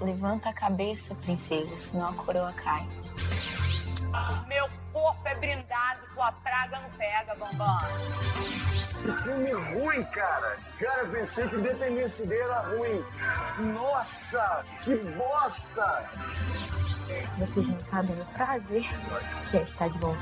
Levanta 0.00 0.48
a 0.48 0.52
cabeça, 0.52 1.14
princesa, 1.16 1.76
senão 1.76 2.08
a 2.08 2.12
coroa 2.14 2.52
cai. 2.54 2.86
Meu 4.48 4.68
corpo 4.92 5.28
é 5.28 5.34
brindado, 5.34 6.00
tua 6.14 6.32
praga 6.32 6.80
não 6.80 6.90
pega, 6.90 7.34
bambam. 7.34 7.78
Que 9.02 9.22
filme 9.22 9.52
ruim, 9.52 10.02
cara. 10.04 10.56
Cara, 10.78 11.02
eu 11.02 11.10
pensei 11.10 11.48
que 11.48 11.56
Independência 11.56 12.26
Day 12.26 12.40
era 12.40 12.60
ruim. 12.60 13.04
Nossa, 13.72 14.64
que 14.82 14.96
bosta! 14.96 16.10
Vocês 17.38 17.68
não 17.68 17.80
sabem 17.80 18.20
o 18.20 18.24
prazer 18.26 18.84
que 19.50 19.56
é 19.56 19.62
estar 19.62 19.88
de 19.88 19.98
bom. 19.98 20.16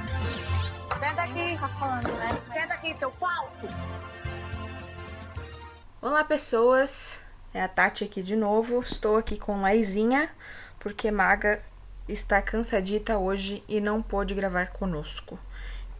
Senta 0.98 1.22
aqui, 1.22 1.58
tá 1.58 1.68
falando, 1.68 2.08
né? 2.14 2.42
Senta 2.52 2.74
aqui, 2.74 2.94
seu 2.94 3.10
falso. 3.12 3.66
Olá, 6.00 6.24
pessoas. 6.24 7.20
É 7.52 7.62
a 7.62 7.68
Tati 7.68 8.04
aqui 8.04 8.22
de 8.22 8.36
novo. 8.36 8.80
Estou 8.80 9.16
aqui 9.16 9.38
com 9.38 9.60
Laizinha, 9.60 10.28
porque 10.78 11.10
Maga 11.10 11.62
está 12.08 12.42
cansadita 12.42 13.18
hoje 13.18 13.62
e 13.68 13.80
não 13.80 14.02
pôde 14.02 14.34
gravar 14.34 14.68
conosco. 14.68 15.38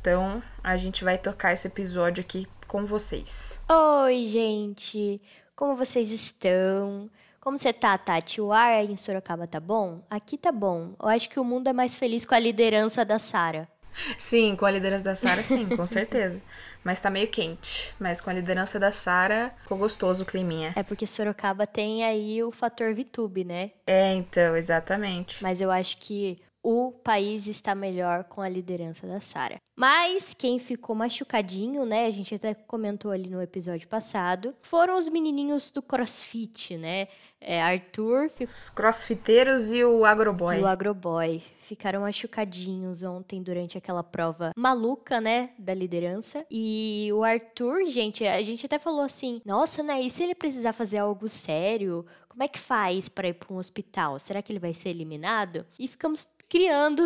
Então, 0.01 0.43
a 0.63 0.77
gente 0.77 1.05
vai 1.05 1.19
tocar 1.19 1.53
esse 1.53 1.67
episódio 1.67 2.21
aqui 2.21 2.47
com 2.67 2.85
vocês. 2.85 3.61
Oi, 3.69 4.25
gente. 4.25 5.21
Como 5.57 5.75
vocês 5.75 6.13
estão? 6.13 7.11
Como 7.41 7.59
você 7.59 7.73
tá, 7.73 7.97
Tati? 7.97 8.41
O 8.41 8.53
ar 8.53 8.73
aí 8.73 8.93
em 8.93 8.97
Sorocaba 8.97 9.47
tá 9.47 9.59
bom? 9.59 10.03
Aqui 10.11 10.37
tá 10.37 10.53
bom. 10.53 10.95
Eu 11.01 11.09
acho 11.09 11.31
que 11.31 11.41
o 11.41 11.45
mundo 11.45 11.69
é 11.69 11.73
mais 11.73 11.97
feliz 11.97 12.25
com 12.25 12.35
a 12.35 12.39
liderança 12.39 13.05
da 13.05 13.19
Sara. 13.19 13.69
Sim, 14.17 14.55
com 14.57 14.65
a 14.65 14.71
liderança 14.71 15.05
da 15.05 15.15
Sara, 15.15 15.43
sim, 15.43 15.69
com 15.77 15.87
certeza. 15.87 16.41
Mas 16.85 16.99
tá 16.99 17.11
meio 17.11 17.29
quente. 17.29 17.95
Mas 17.99 18.21
com 18.21 18.31
a 18.31 18.33
liderança 18.33 18.79
da 18.79 18.93
Sara, 18.93 19.55
ficou 19.63 19.79
gostoso 19.79 20.23
o 20.23 20.27
climinha. 20.27 20.73
É 20.77 20.83
porque 20.83 21.07
Sorocaba 21.07 21.67
tem 21.67 22.05
aí 22.05 22.43
o 22.43 22.51
fator 22.51 22.95
VTube, 22.95 23.45
né? 23.45 23.73
É, 23.87 24.15
então, 24.15 24.57
exatamente. 24.57 25.43
Mas 25.43 25.61
eu 25.61 25.71
acho 25.71 25.99
que 25.99 26.37
o 26.63 26.93
país 26.93 27.47
está 27.47 27.75
melhor 27.75 28.25
com 28.25 28.41
a 28.41 28.49
liderança 28.49 29.07
da 29.07 29.21
Sara. 29.21 29.57
Mas 29.77 30.35
quem 30.35 30.59
ficou 30.59 30.95
machucadinho, 30.95 31.85
né? 31.85 32.07
A 32.07 32.11
gente 32.11 32.35
até 32.35 32.53
comentou 32.53 33.11
ali 33.13 33.31
no 33.31 33.41
episódio 33.41 33.87
passado, 33.89 34.55
foram 34.61 34.99
os 34.99 35.09
menininhos 35.09 35.71
do 35.71 35.81
CrossFit, 35.81 36.77
né? 36.77 37.07
É, 37.41 37.63
Arthur 37.63 38.29
ficou... 38.31 38.45
Os 38.45 38.69
crossfiteiros 38.69 39.73
e 39.73 39.85
o 39.85 40.05
agroboy. 40.05 40.59
e 40.59 40.63
o 40.63 40.67
Agroboy 40.67 41.43
ficaram 41.63 42.01
machucadinhos 42.01 43.03
ontem 43.03 43.43
durante 43.43 43.77
aquela 43.79 44.03
prova 44.03 44.53
maluca, 44.57 45.21
né, 45.21 45.51
da 45.59 45.75
liderança. 45.75 46.45
E 46.51 47.11
o 47.13 47.23
Arthur, 47.23 47.85
gente, 47.87 48.27
a 48.27 48.43
gente 48.43 48.67
até 48.67 48.79
falou 48.79 49.03
assim: 49.03 49.41
"Nossa, 49.45 49.83
né, 49.83 50.01
e 50.01 50.11
se 50.11 50.23
ele 50.23 50.35
precisar 50.35 50.73
fazer 50.73 50.99
algo 50.99 51.29
sério, 51.29 52.05
como 52.29 52.43
é 52.43 52.49
que 52.49 52.59
faz 52.59 53.09
para 53.09 53.29
ir 53.29 53.35
para 53.35 53.53
um 53.55 53.59
hospital? 53.59 54.19
Será 54.19 54.43
que 54.43 54.51
ele 54.51 54.59
vai 54.59 54.75
ser 54.75 54.89
eliminado?" 54.89 55.65
E 55.79 55.87
ficamos 55.87 56.27
criando, 56.49 57.03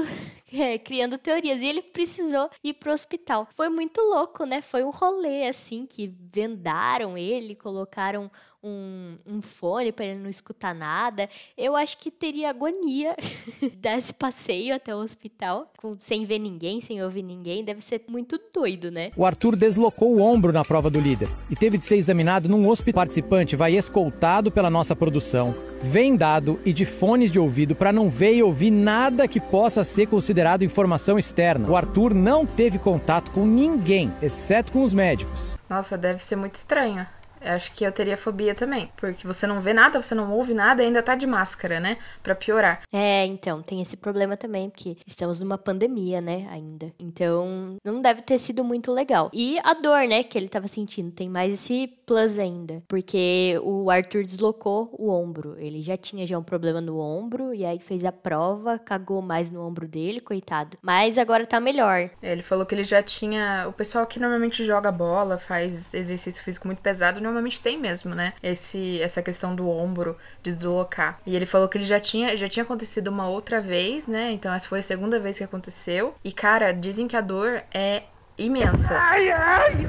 é, 0.53 0.79
criando 0.79 1.19
teorias. 1.19 1.61
E 1.61 1.67
ele 1.67 1.83
precisou 1.83 2.49
ir 2.63 2.75
pro 2.75 2.93
hospital. 2.93 3.49
Foi 3.55 3.69
muito 3.69 4.01
louco, 4.01 4.45
né? 4.45 4.61
Foi 4.63 4.83
um 4.85 4.91
rolê 4.91 5.47
assim 5.49 5.87
que 5.87 6.13
vendaram 6.33 7.17
ele, 7.17 7.55
colocaram 7.55 8.31
um, 8.65 9.17
um 9.27 9.43
fone 9.43 9.91
para 9.91 10.05
ele 10.05 10.21
não 10.21 10.31
escutar 10.31 10.73
nada. 10.75 11.29
Eu 11.59 11.75
acho 11.75 11.99
que 11.99 12.11
teria 12.13 12.51
agonia 12.51 13.17
dar 13.81 13.99
esse 13.99 14.15
passeio 14.15 14.75
até 14.75 14.95
o 14.95 14.99
hospital, 14.99 15.71
com- 15.77 15.97
sem 16.01 16.25
ver 16.25 16.39
ninguém, 16.39 16.81
sem 16.81 17.03
ouvir 17.03 17.23
ninguém. 17.23 17.65
Deve 17.65 17.81
ser 17.81 18.05
muito 18.09 18.39
doido, 18.55 18.91
né? 18.91 19.11
O 19.17 19.25
Arthur 19.27 19.57
deslocou 19.57 20.15
o 20.15 20.21
ombro 20.21 20.53
na 20.53 20.65
prova 20.65 20.89
do 20.89 21.01
líder 21.01 21.29
e 21.51 21.57
teve 21.57 21.77
de 21.77 21.85
ser 21.85 21.97
examinado 21.97 22.49
num 22.49 22.69
hospital. 22.69 22.93
O 22.93 23.03
participante 23.03 23.57
vai 23.57 23.75
escoltado 23.77 24.51
pela 24.51 24.69
nossa 24.71 24.95
produção, 24.95 25.55
vendado 25.83 26.61
e 26.65 26.73
de 26.73 26.85
fones 26.85 27.31
de 27.33 27.39
ouvido 27.39 27.75
para 27.75 27.93
não 27.93 28.09
ver 28.11 28.35
e 28.35 28.43
ouvir 28.43 28.71
nada 28.71 29.27
que 29.27 29.41
possa 29.41 29.83
ser 29.83 30.07
considerado 30.07 30.42
informação 30.65 31.19
externa. 31.19 31.69
O 31.69 31.77
Arthur 31.77 32.15
não 32.15 32.45
teve 32.45 32.79
contato 32.79 33.31
com 33.31 33.47
ninguém, 33.47 34.13
exceto 34.21 34.73
com 34.73 34.83
os 34.83 34.93
médicos. 34.93 35.57
Nossa, 35.69 35.97
deve 35.97 36.23
ser 36.23 36.37
muito 36.37 36.57
estranho. 36.57 37.07
Eu 37.45 37.53
acho 37.53 37.73
que 37.73 37.85
eu 37.85 37.93
teria 37.93 38.17
fobia 38.17 38.55
também. 38.55 38.91
Porque 38.97 39.27
você 39.27 39.47
não 39.47 39.61
vê 39.61 39.73
nada, 39.73 40.03
você 40.03 40.15
não 40.15 40.33
ouve 40.33 40.55
nada 40.55 40.83
e 40.83 40.87
ainda 40.87 41.03
tá 41.03 41.15
de 41.15 41.27
máscara, 41.27 41.81
né? 41.81 41.99
Pra 42.23 42.35
piorar. 42.35 42.83
É, 42.93 43.25
então, 43.27 43.63
tem 43.63 43.81
esse 43.81 43.97
problema 43.97 44.37
também, 44.37 44.71
porque 44.71 44.97
estamos 45.07 45.41
numa 45.41 45.59
pandemia, 45.59 46.21
né, 46.21 46.47
ainda. 46.51 46.93
Então, 46.99 47.77
não 47.85 48.01
deve 48.01 48.23
ter 48.23 48.39
sido 48.39 48.65
muito 48.65 48.93
legal. 48.93 49.31
E 49.33 49.59
a 49.65 49.75
dor, 49.75 50.07
né, 50.07 50.23
que 50.23 50.39
ele 50.39 50.49
tava 50.49 50.69
sentindo, 50.69 51.11
tem 51.11 51.29
mais 51.29 51.55
esse 51.55 51.87
plus 52.07 52.39
ainda. 52.39 52.83
Porque 52.89 53.59
o 53.63 53.91
Arthur 53.91 54.25
deslocou 54.25 54.95
o 54.99 55.11
ombro. 55.11 55.57
Ele 55.59 55.83
já 55.83 55.97
tinha 55.97 56.27
já 56.27 56.39
um 56.39 56.43
problema 56.43 56.81
no 56.81 56.99
ombro, 56.99 57.55
e 57.55 57.65
aí 57.65 57.79
fez 57.79 58.05
a 58.05 58.13
prova, 58.13 58.79
cagou 58.79 59.23
mais 59.23 59.51
no 59.51 59.67
ombro 59.67 59.89
dele, 59.89 60.21
coitado. 60.21 60.77
Mas 60.83 61.19
agora 61.19 61.47
tá 61.47 61.61
melhor. 61.61 62.11
Ele 62.23 62.43
falou 62.43 62.67
que 62.67 62.75
ele 62.75 62.85
já 62.85 63.03
tinha. 63.03 63.67
O 63.69 63.73
pessoal 63.73 64.07
que 64.07 64.21
normalmente 64.21 64.65
joga 64.65 64.93
bola, 64.93 65.39
faz 65.39 65.95
exercício 65.95 66.43
físico 66.43 66.67
muito 66.67 66.83
pesado, 66.83 67.21
normalmente 67.33 67.61
tem 67.61 67.79
mesmo, 67.79 68.15
né? 68.15 68.35
Esse, 68.43 69.01
essa 69.01 69.23
questão 69.23 69.55
do 69.55 69.69
ombro 69.69 70.17
de 70.43 70.53
deslocar. 70.53 71.21
E 71.27 71.35
ele 71.35 71.47
falou 71.47 71.69
que 71.69 71.79
ele 71.79 71.85
já 71.85 71.99
tinha, 71.99 72.37
já 72.37 72.49
tinha 72.49 72.63
acontecido 72.63 73.09
uma 73.09 73.29
outra 73.29 73.61
vez, 73.61 74.07
né? 74.07 74.31
Então 74.33 74.53
essa 74.53 74.69
foi 74.69 74.81
a 74.81 74.83
segunda 74.83 75.19
vez 75.19 75.39
que 75.39 75.45
aconteceu. 75.45 76.15
E, 76.23 76.33
cara, 76.33 76.73
dizem 76.73 77.09
que 77.09 77.17
a 77.17 77.21
dor 77.21 77.63
é 77.73 78.05
imensa. 78.37 78.99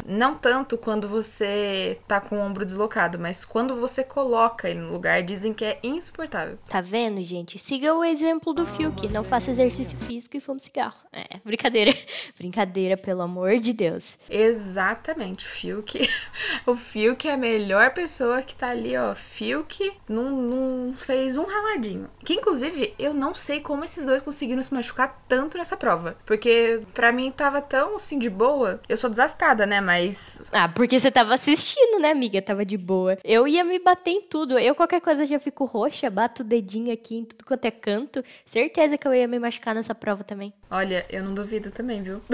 Não 0.06 0.36
tanto 0.36 0.78
quando 0.78 1.08
você 1.08 2.00
tá 2.08 2.20
com 2.20 2.38
o 2.38 2.40
ombro 2.40 2.66
deslocado, 2.66 3.18
mas 3.20 3.46
quando 3.46 3.76
você 3.76 4.04
coloca 4.04 4.70
ele 4.70 4.80
no 4.80 4.92
lugar, 4.92 5.24
dizem 5.24 5.54
que 5.54 5.66
é 5.66 5.80
insuportável. 5.84 6.58
Tá 6.68 6.82
vendo, 6.82 7.22
gente? 7.22 7.58
Siga 7.58 7.94
o 7.94 8.03
exemplo 8.03 8.53
do 8.53 8.66
Fiuk. 8.66 9.08
Não 9.09 9.24
faça 9.24 9.52
exercício 9.52 9.98
físico 10.00 10.38
e 10.38 10.40
fume 10.40 10.59
cigarro. 10.59 10.96
É, 11.12 11.38
brincadeira. 11.44 11.94
brincadeira, 12.38 12.98
pelo 12.98 13.22
amor 13.22 13.58
de 13.59 13.74
Deus. 13.74 14.18
Exatamente, 14.30 15.46
o 15.46 15.50
Fiuk. 15.50 16.09
O 16.66 16.76
Fiuk 16.76 17.28
é 17.28 17.34
a 17.34 17.38
melhor 17.38 17.94
pessoa 17.94 18.42
que 18.42 18.56
tá 18.56 18.70
ali, 18.70 18.96
ó. 18.96 19.14
Fiuk 19.14 19.92
não, 20.08 20.32
não 20.32 20.94
fez 20.94 21.36
um 21.36 21.44
raladinho. 21.44 22.09
Que 22.24 22.34
inclusive 22.34 22.94
eu 22.98 23.14
não 23.14 23.36
sei 23.36 23.59
como 23.59 23.84
esses 23.84 24.06
dois 24.06 24.22
conseguiram 24.22 24.62
se 24.62 24.74
machucar 24.74 25.24
tanto 25.28 25.58
nessa 25.58 25.76
prova. 25.76 26.16
Porque 26.26 26.82
pra 26.94 27.12
mim 27.12 27.32
tava 27.32 27.62
tão 27.62 27.96
assim 27.96 28.18
de 28.18 28.30
boa. 28.30 28.43
Eu 28.88 28.98
sou 28.98 29.09
desastrada, 29.09 29.66
né? 29.66 29.80
Mas. 29.81 30.50
Ah, 30.52 30.68
porque 30.68 31.00
você 31.00 31.09
tava 31.09 31.34
assistindo, 31.34 32.00
né, 32.00 32.12
amiga? 32.12 32.42
Tava 32.42 32.66
de 32.66 32.78
boa. 32.78 33.18
Eu 33.24 33.48
ia 33.48 33.64
me 33.64 33.80
bater 33.80 34.12
em 34.12 34.22
tudo. 34.22 34.58
Eu, 34.59 34.76
qualquer 34.76 35.02
coisa, 35.02 35.26
já 35.26 35.40
fico 35.40 35.66
roxa, 35.66 36.09
bato 36.09 36.44
o 36.44 36.46
dedinho 36.46 36.94
aqui 36.94 37.16
em 37.16 37.26
tudo 37.26 37.46
quanto 37.46 37.66
é 37.66 37.72
canto. 37.72 38.24
Certeza 38.46 38.98
que 38.98 39.08
eu 39.08 39.14
ia 39.14 39.28
me 39.28 39.40
machucar 39.40 39.74
nessa 39.74 39.96
prova 39.96 40.24
também. 40.24 40.53
Olha, 40.70 41.06
eu 41.09 41.24
não 41.24 41.34
duvido 41.34 41.72
também, 41.72 42.02
viu? 42.02 42.22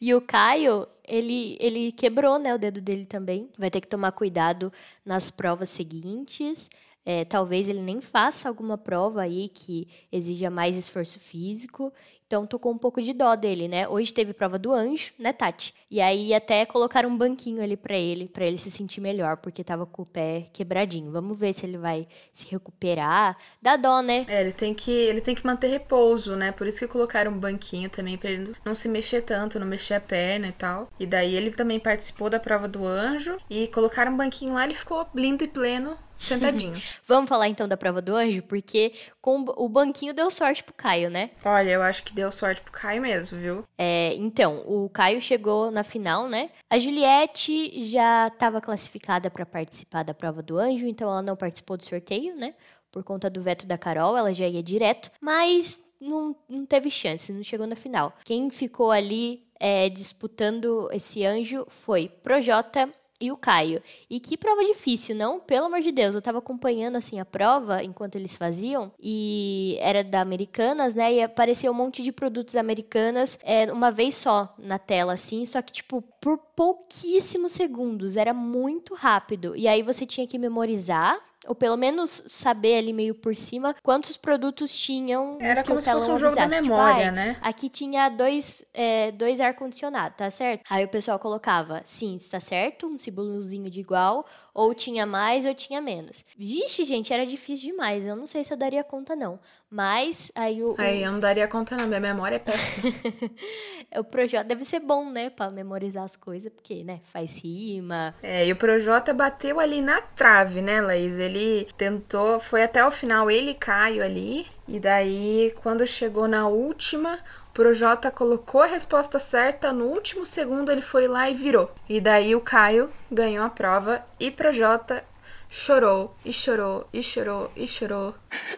E 0.00 0.14
o 0.14 0.20
Caio, 0.20 0.86
ele, 1.06 1.56
ele 1.60 1.90
quebrou, 1.90 2.38
né, 2.38 2.54
o 2.54 2.58
dedo 2.58 2.80
dele 2.80 3.04
também. 3.04 3.48
Vai 3.58 3.68
ter 3.68 3.80
que 3.80 3.88
tomar 3.88 4.12
cuidado 4.12 4.72
nas 5.04 5.30
provas 5.30 5.70
seguintes. 5.70 6.68
É, 7.04 7.24
talvez 7.24 7.66
ele 7.66 7.80
nem 7.80 8.00
faça 8.00 8.48
alguma 8.48 8.76
prova 8.76 9.22
aí 9.22 9.48
que 9.48 9.88
exija 10.12 10.50
mais 10.50 10.76
esforço 10.76 11.18
físico. 11.18 11.92
Então, 12.30 12.46
tô 12.46 12.60
com 12.60 12.70
um 12.70 12.78
pouco 12.78 13.02
de 13.02 13.12
dó 13.12 13.34
dele, 13.34 13.66
né? 13.66 13.88
Hoje 13.88 14.14
teve 14.14 14.32
prova 14.32 14.56
do 14.56 14.72
anjo, 14.72 15.12
né, 15.18 15.32
Tati? 15.32 15.74
E 15.90 16.00
aí 16.00 16.32
até 16.32 16.64
colocaram 16.64 17.08
um 17.08 17.18
banquinho 17.18 17.60
ali 17.60 17.76
pra 17.76 17.96
ele, 17.96 18.28
pra 18.28 18.46
ele 18.46 18.56
se 18.56 18.70
sentir 18.70 19.00
melhor, 19.00 19.38
porque 19.38 19.64
tava 19.64 19.84
com 19.84 20.02
o 20.02 20.06
pé 20.06 20.44
quebradinho. 20.52 21.10
Vamos 21.10 21.36
ver 21.36 21.52
se 21.52 21.66
ele 21.66 21.76
vai 21.76 22.06
se 22.32 22.48
recuperar. 22.48 23.36
Dá 23.60 23.76
dó, 23.76 24.00
né? 24.00 24.24
É, 24.28 24.42
ele 24.42 24.52
tem 24.52 24.72
que 24.72 24.92
ele 24.92 25.20
tem 25.20 25.34
que 25.34 25.44
manter 25.44 25.66
repouso, 25.66 26.36
né? 26.36 26.52
Por 26.52 26.68
isso 26.68 26.78
que 26.78 26.86
colocaram 26.86 27.32
um 27.32 27.36
banquinho 27.36 27.90
também 27.90 28.16
pra 28.16 28.30
ele 28.30 28.54
não 28.64 28.76
se 28.76 28.88
mexer 28.88 29.22
tanto, 29.22 29.58
não 29.58 29.66
mexer 29.66 29.94
a 29.94 30.00
perna 30.00 30.46
e 30.46 30.52
tal. 30.52 30.88
E 31.00 31.06
daí 31.06 31.34
ele 31.34 31.50
também 31.50 31.80
participou 31.80 32.30
da 32.30 32.38
prova 32.38 32.68
do 32.68 32.86
anjo 32.86 33.38
e 33.50 33.66
colocaram 33.66 34.12
um 34.12 34.16
banquinho 34.16 34.54
lá, 34.54 34.62
ele 34.62 34.76
ficou 34.76 35.04
lindo 35.16 35.42
e 35.42 35.48
pleno, 35.48 35.98
sentadinho. 36.20 36.74
Vamos 37.06 37.28
falar 37.28 37.48
então 37.48 37.66
da 37.66 37.76
prova 37.76 38.00
do 38.00 38.14
anjo, 38.14 38.42
porque 38.42 38.92
com 39.20 39.44
o 39.56 39.68
banquinho 39.68 40.14
deu 40.14 40.30
sorte 40.30 40.62
pro 40.62 40.74
Caio, 40.74 41.10
né? 41.10 41.30
Olha, 41.44 41.70
eu 41.70 41.82
acho 41.82 42.04
que 42.04 42.14
deu 42.14 42.30
sorte 42.30 42.60
pro 42.60 42.72
Caio 42.72 43.02
mesmo, 43.02 43.38
viu? 43.38 43.64
É, 43.76 44.14
então, 44.14 44.62
o 44.66 44.88
Caio 44.88 45.20
chegou 45.20 45.70
na 45.70 45.82
final, 45.82 46.28
né? 46.28 46.50
A 46.68 46.78
Juliette 46.78 47.82
já 47.82 48.28
estava 48.28 48.60
classificada 48.60 49.30
para 49.30 49.46
participar 49.46 50.02
da 50.02 50.14
prova 50.14 50.42
do 50.42 50.58
anjo, 50.58 50.86
então 50.86 51.08
ela 51.08 51.22
não 51.22 51.36
participou 51.36 51.76
do 51.76 51.84
sorteio, 51.84 52.36
né? 52.36 52.54
por 52.90 53.04
conta 53.04 53.30
do 53.30 53.40
veto 53.40 53.66
da 53.66 53.78
Carol, 53.78 54.16
ela 54.16 54.34
já 54.34 54.46
ia 54.46 54.62
direto, 54.62 55.10
mas 55.20 55.82
não, 56.00 56.34
não 56.48 56.66
teve 56.66 56.90
chance, 56.90 57.32
não 57.32 57.42
chegou 57.42 57.66
na 57.66 57.76
final. 57.76 58.14
Quem 58.24 58.50
ficou 58.50 58.90
ali 58.90 59.46
é, 59.58 59.88
disputando 59.88 60.88
esse 60.92 61.24
anjo 61.24 61.66
foi 61.68 62.08
Projota 62.08 62.88
e 63.20 63.30
o 63.30 63.36
Caio. 63.36 63.82
E 64.08 64.18
que 64.18 64.36
prova 64.36 64.64
difícil, 64.64 65.14
não? 65.14 65.38
Pelo 65.38 65.66
amor 65.66 65.80
de 65.80 65.92
Deus, 65.92 66.14
eu 66.14 66.22
tava 66.22 66.38
acompanhando 66.38 66.96
assim 66.96 67.20
a 67.20 67.24
prova 67.24 67.82
enquanto 67.84 68.16
eles 68.16 68.36
faziam 68.36 68.90
e 69.00 69.76
era 69.80 70.02
da 70.02 70.20
Americanas, 70.20 70.94
né? 70.94 71.12
E 71.12 71.22
apareceu 71.22 71.72
um 71.72 71.74
monte 71.74 72.02
de 72.02 72.12
produtos 72.12 72.56
americanas 72.56 73.38
é, 73.42 73.70
uma 73.72 73.90
vez 73.90 74.16
só 74.16 74.54
na 74.58 74.78
tela, 74.78 75.12
assim, 75.12 75.44
só 75.44 75.60
que 75.60 75.72
tipo 75.72 76.02
por 76.20 76.38
pouquíssimos 76.54 77.52
segundos, 77.52 78.16
era 78.16 78.34
muito 78.34 78.94
rápido. 78.94 79.56
E 79.56 79.66
aí 79.66 79.82
você 79.82 80.04
tinha 80.04 80.26
que 80.26 80.38
memorizar 80.38 81.18
ou 81.46 81.54
pelo 81.54 81.76
menos 81.76 82.22
saber 82.28 82.76
ali 82.78 82.92
meio 82.92 83.14
por 83.14 83.34
cima 83.36 83.74
quantos 83.82 84.16
produtos 84.16 84.76
tinham. 84.76 85.38
Era 85.40 85.64
como 85.64 85.80
se 85.80 85.90
fosse 85.90 86.10
um 86.10 86.18
jogo 86.18 86.34
da 86.34 86.46
memória, 86.46 87.04
tipo, 87.04 87.14
né? 87.14 87.36
Aqui 87.40 87.68
tinha 87.68 88.08
dois, 88.08 88.64
é, 88.74 89.10
dois 89.12 89.40
ar-condicionado, 89.40 90.14
tá 90.16 90.30
certo? 90.30 90.62
Aí 90.68 90.84
o 90.84 90.88
pessoal 90.88 91.18
colocava, 91.18 91.80
sim, 91.84 92.16
está 92.16 92.40
certo, 92.40 92.86
um 92.86 92.98
símbolozinho 92.98 93.70
de 93.70 93.80
igual, 93.80 94.26
ou 94.54 94.74
tinha 94.74 95.06
mais 95.06 95.44
ou 95.44 95.54
tinha 95.54 95.80
menos. 95.80 96.24
Vixe, 96.36 96.84
gente, 96.84 97.12
era 97.12 97.24
difícil 97.24 97.70
demais. 97.70 98.06
Eu 98.06 98.16
não 98.16 98.26
sei 98.26 98.44
se 98.44 98.52
eu 98.52 98.56
daria 98.56 98.84
conta, 98.84 99.14
não. 99.14 99.38
Mas 99.70 100.32
aí 100.34 100.62
o. 100.62 100.74
Aí 100.76 101.02
eu 101.02 101.12
não 101.12 101.20
daria 101.20 101.46
conta, 101.46 101.76
não. 101.76 101.86
Minha 101.86 102.00
memória 102.00 102.36
é 102.36 102.38
péssima. 102.40 102.92
o 103.98 104.02
Projota 104.02 104.44
deve 104.44 104.64
ser 104.64 104.80
bom, 104.80 105.08
né? 105.08 105.30
Pra 105.30 105.48
memorizar 105.50 106.02
as 106.02 106.16
coisas, 106.16 106.52
porque, 106.52 106.82
né? 106.82 107.00
Faz 107.04 107.38
rima. 107.38 108.14
É, 108.22 108.46
e 108.46 108.52
o 108.52 108.56
Projota 108.56 109.14
bateu 109.14 109.60
ali 109.60 109.80
na 109.80 110.00
trave, 110.00 110.60
né, 110.60 110.80
Laís? 110.80 111.18
Ele 111.18 111.68
tentou, 111.76 112.40
foi 112.40 112.64
até 112.64 112.84
o 112.84 112.90
final, 112.90 113.30
ele 113.30 113.52
e 113.52 113.54
Caio 113.54 114.02
ali. 114.02 114.46
E 114.66 114.80
daí, 114.80 115.54
quando 115.62 115.86
chegou 115.86 116.26
na 116.26 116.48
última, 116.48 117.18
Projota 117.52 118.10
colocou 118.10 118.62
a 118.62 118.66
resposta 118.66 119.18
certa, 119.18 119.72
no 119.72 119.86
último 119.86 120.24
segundo 120.24 120.70
ele 120.70 120.82
foi 120.82 121.08
lá 121.08 121.28
e 121.28 121.34
virou. 121.34 121.70
E 121.88 122.00
daí 122.00 122.34
o 122.34 122.40
Caio 122.40 122.90
ganhou 123.10 123.44
a 123.44 123.50
prova 123.50 124.04
e 124.18 124.30
Projota 124.30 125.04
chorou, 125.48 126.16
e 126.24 126.32
chorou, 126.32 126.88
e 126.92 127.02
chorou, 127.02 127.50
e 127.56 127.66
chorou. 127.66 128.14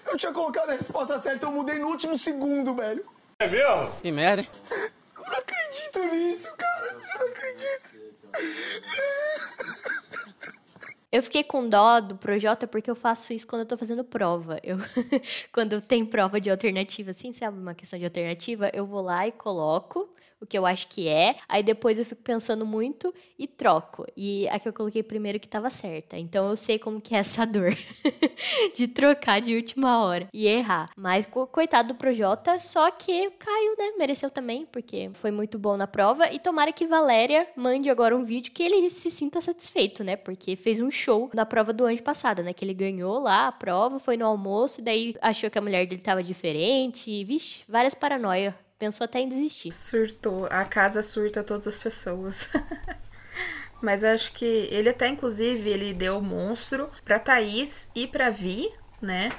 Eu 0.06 0.16
tinha 0.16 0.32
colocado 0.32 0.70
a 0.70 0.74
resposta 0.74 1.18
certa, 1.20 1.46
eu 1.46 1.50
mudei 1.50 1.78
no 1.78 1.88
último 1.88 2.18
segundo, 2.18 2.74
velho. 2.74 3.04
É 3.38 3.48
mesmo? 3.48 3.90
Que 4.02 4.12
merda, 4.12 4.42
hein? 4.42 4.48
Eu 5.16 5.24
não 5.24 5.38
acredito 5.38 5.98
nisso, 6.14 6.54
cara. 6.56 6.86
Eu 7.14 7.20
não 7.20 7.26
acredito. 7.28 8.02
Eu 11.12 11.22
fiquei 11.22 11.44
com 11.44 11.68
dó 11.68 12.00
do 12.00 12.16
Projota 12.16 12.66
porque 12.66 12.90
eu 12.90 12.96
faço 12.96 13.34
isso 13.34 13.46
quando 13.46 13.60
eu 13.60 13.66
tô 13.66 13.76
fazendo 13.76 14.02
prova. 14.02 14.58
Eu, 14.64 14.78
quando 15.52 15.78
tem 15.80 16.06
prova 16.06 16.40
de 16.40 16.50
alternativa, 16.50 17.10
assim, 17.10 17.32
sabe, 17.32 17.58
uma 17.58 17.74
questão 17.74 17.98
de 17.98 18.06
alternativa, 18.06 18.70
eu 18.72 18.86
vou 18.86 19.02
lá 19.02 19.28
e 19.28 19.32
coloco 19.32 20.08
o 20.42 20.46
que 20.46 20.58
eu 20.58 20.66
acho 20.66 20.88
que 20.88 21.08
é. 21.08 21.36
Aí 21.48 21.62
depois 21.62 21.98
eu 21.98 22.04
fico 22.04 22.20
pensando 22.22 22.66
muito 22.66 23.14
e 23.38 23.46
troco. 23.46 24.04
E 24.16 24.48
a 24.48 24.58
que 24.58 24.68
eu 24.68 24.72
coloquei 24.72 25.02
primeiro 25.02 25.38
que 25.38 25.46
estava 25.46 25.70
certa. 25.70 26.18
Então 26.18 26.48
eu 26.48 26.56
sei 26.56 26.78
como 26.78 27.00
que 27.00 27.14
é 27.14 27.18
essa 27.18 27.46
dor 27.46 27.76
de 28.74 28.88
trocar 28.88 29.40
de 29.40 29.54
última 29.54 30.04
hora 30.04 30.28
e 30.32 30.46
errar. 30.46 30.90
Mas 30.96 31.26
coitado 31.52 31.88
do 31.88 31.94
Projota, 31.94 32.58
só 32.58 32.90
que 32.90 33.30
caiu, 33.30 33.76
né? 33.78 33.92
Mereceu 33.96 34.30
também, 34.30 34.66
porque 34.66 35.10
foi 35.14 35.30
muito 35.30 35.58
bom 35.58 35.76
na 35.76 35.86
prova. 35.86 36.32
E 36.32 36.40
tomara 36.40 36.72
que 36.72 36.86
Valéria 36.86 37.46
mande 37.56 37.88
agora 37.88 38.16
um 38.16 38.24
vídeo 38.24 38.52
que 38.52 38.62
ele 38.62 38.90
se 38.90 39.10
sinta 39.10 39.40
satisfeito, 39.40 40.02
né? 40.02 40.16
Porque 40.16 40.56
fez 40.56 40.80
um 40.80 40.90
show 40.90 41.30
na 41.32 41.46
prova 41.46 41.72
do 41.72 41.84
ano 41.84 42.02
passado, 42.02 42.42
né? 42.42 42.52
Que 42.52 42.64
ele 42.64 42.74
ganhou 42.74 43.20
lá 43.20 43.46
a 43.46 43.52
prova, 43.52 43.98
foi 43.98 44.16
no 44.16 44.26
almoço, 44.26 44.80
e 44.80 44.84
daí 44.84 45.14
achou 45.20 45.50
que 45.50 45.58
a 45.58 45.62
mulher 45.62 45.86
dele 45.86 46.02
tava 46.02 46.22
diferente. 46.22 47.10
E, 47.10 47.24
vixe, 47.24 47.64
várias 47.68 47.94
paranoias 47.94 48.54
pensou 48.82 49.04
até 49.04 49.20
em 49.20 49.28
desistir. 49.28 49.70
Surtou. 49.70 50.46
A 50.46 50.64
casa 50.64 51.04
surta 51.04 51.44
todas 51.44 51.68
as 51.68 51.78
pessoas. 51.78 52.50
Mas 53.80 54.02
eu 54.02 54.10
acho 54.10 54.32
que 54.32 54.44
ele 54.44 54.88
até, 54.88 55.06
inclusive, 55.06 55.70
ele 55.70 55.94
deu 55.94 56.18
o 56.18 56.22
monstro 56.22 56.90
pra 57.04 57.20
Thaís 57.20 57.92
e 57.94 58.08
pra 58.08 58.30
Vi, 58.30 58.68
né? 59.00 59.30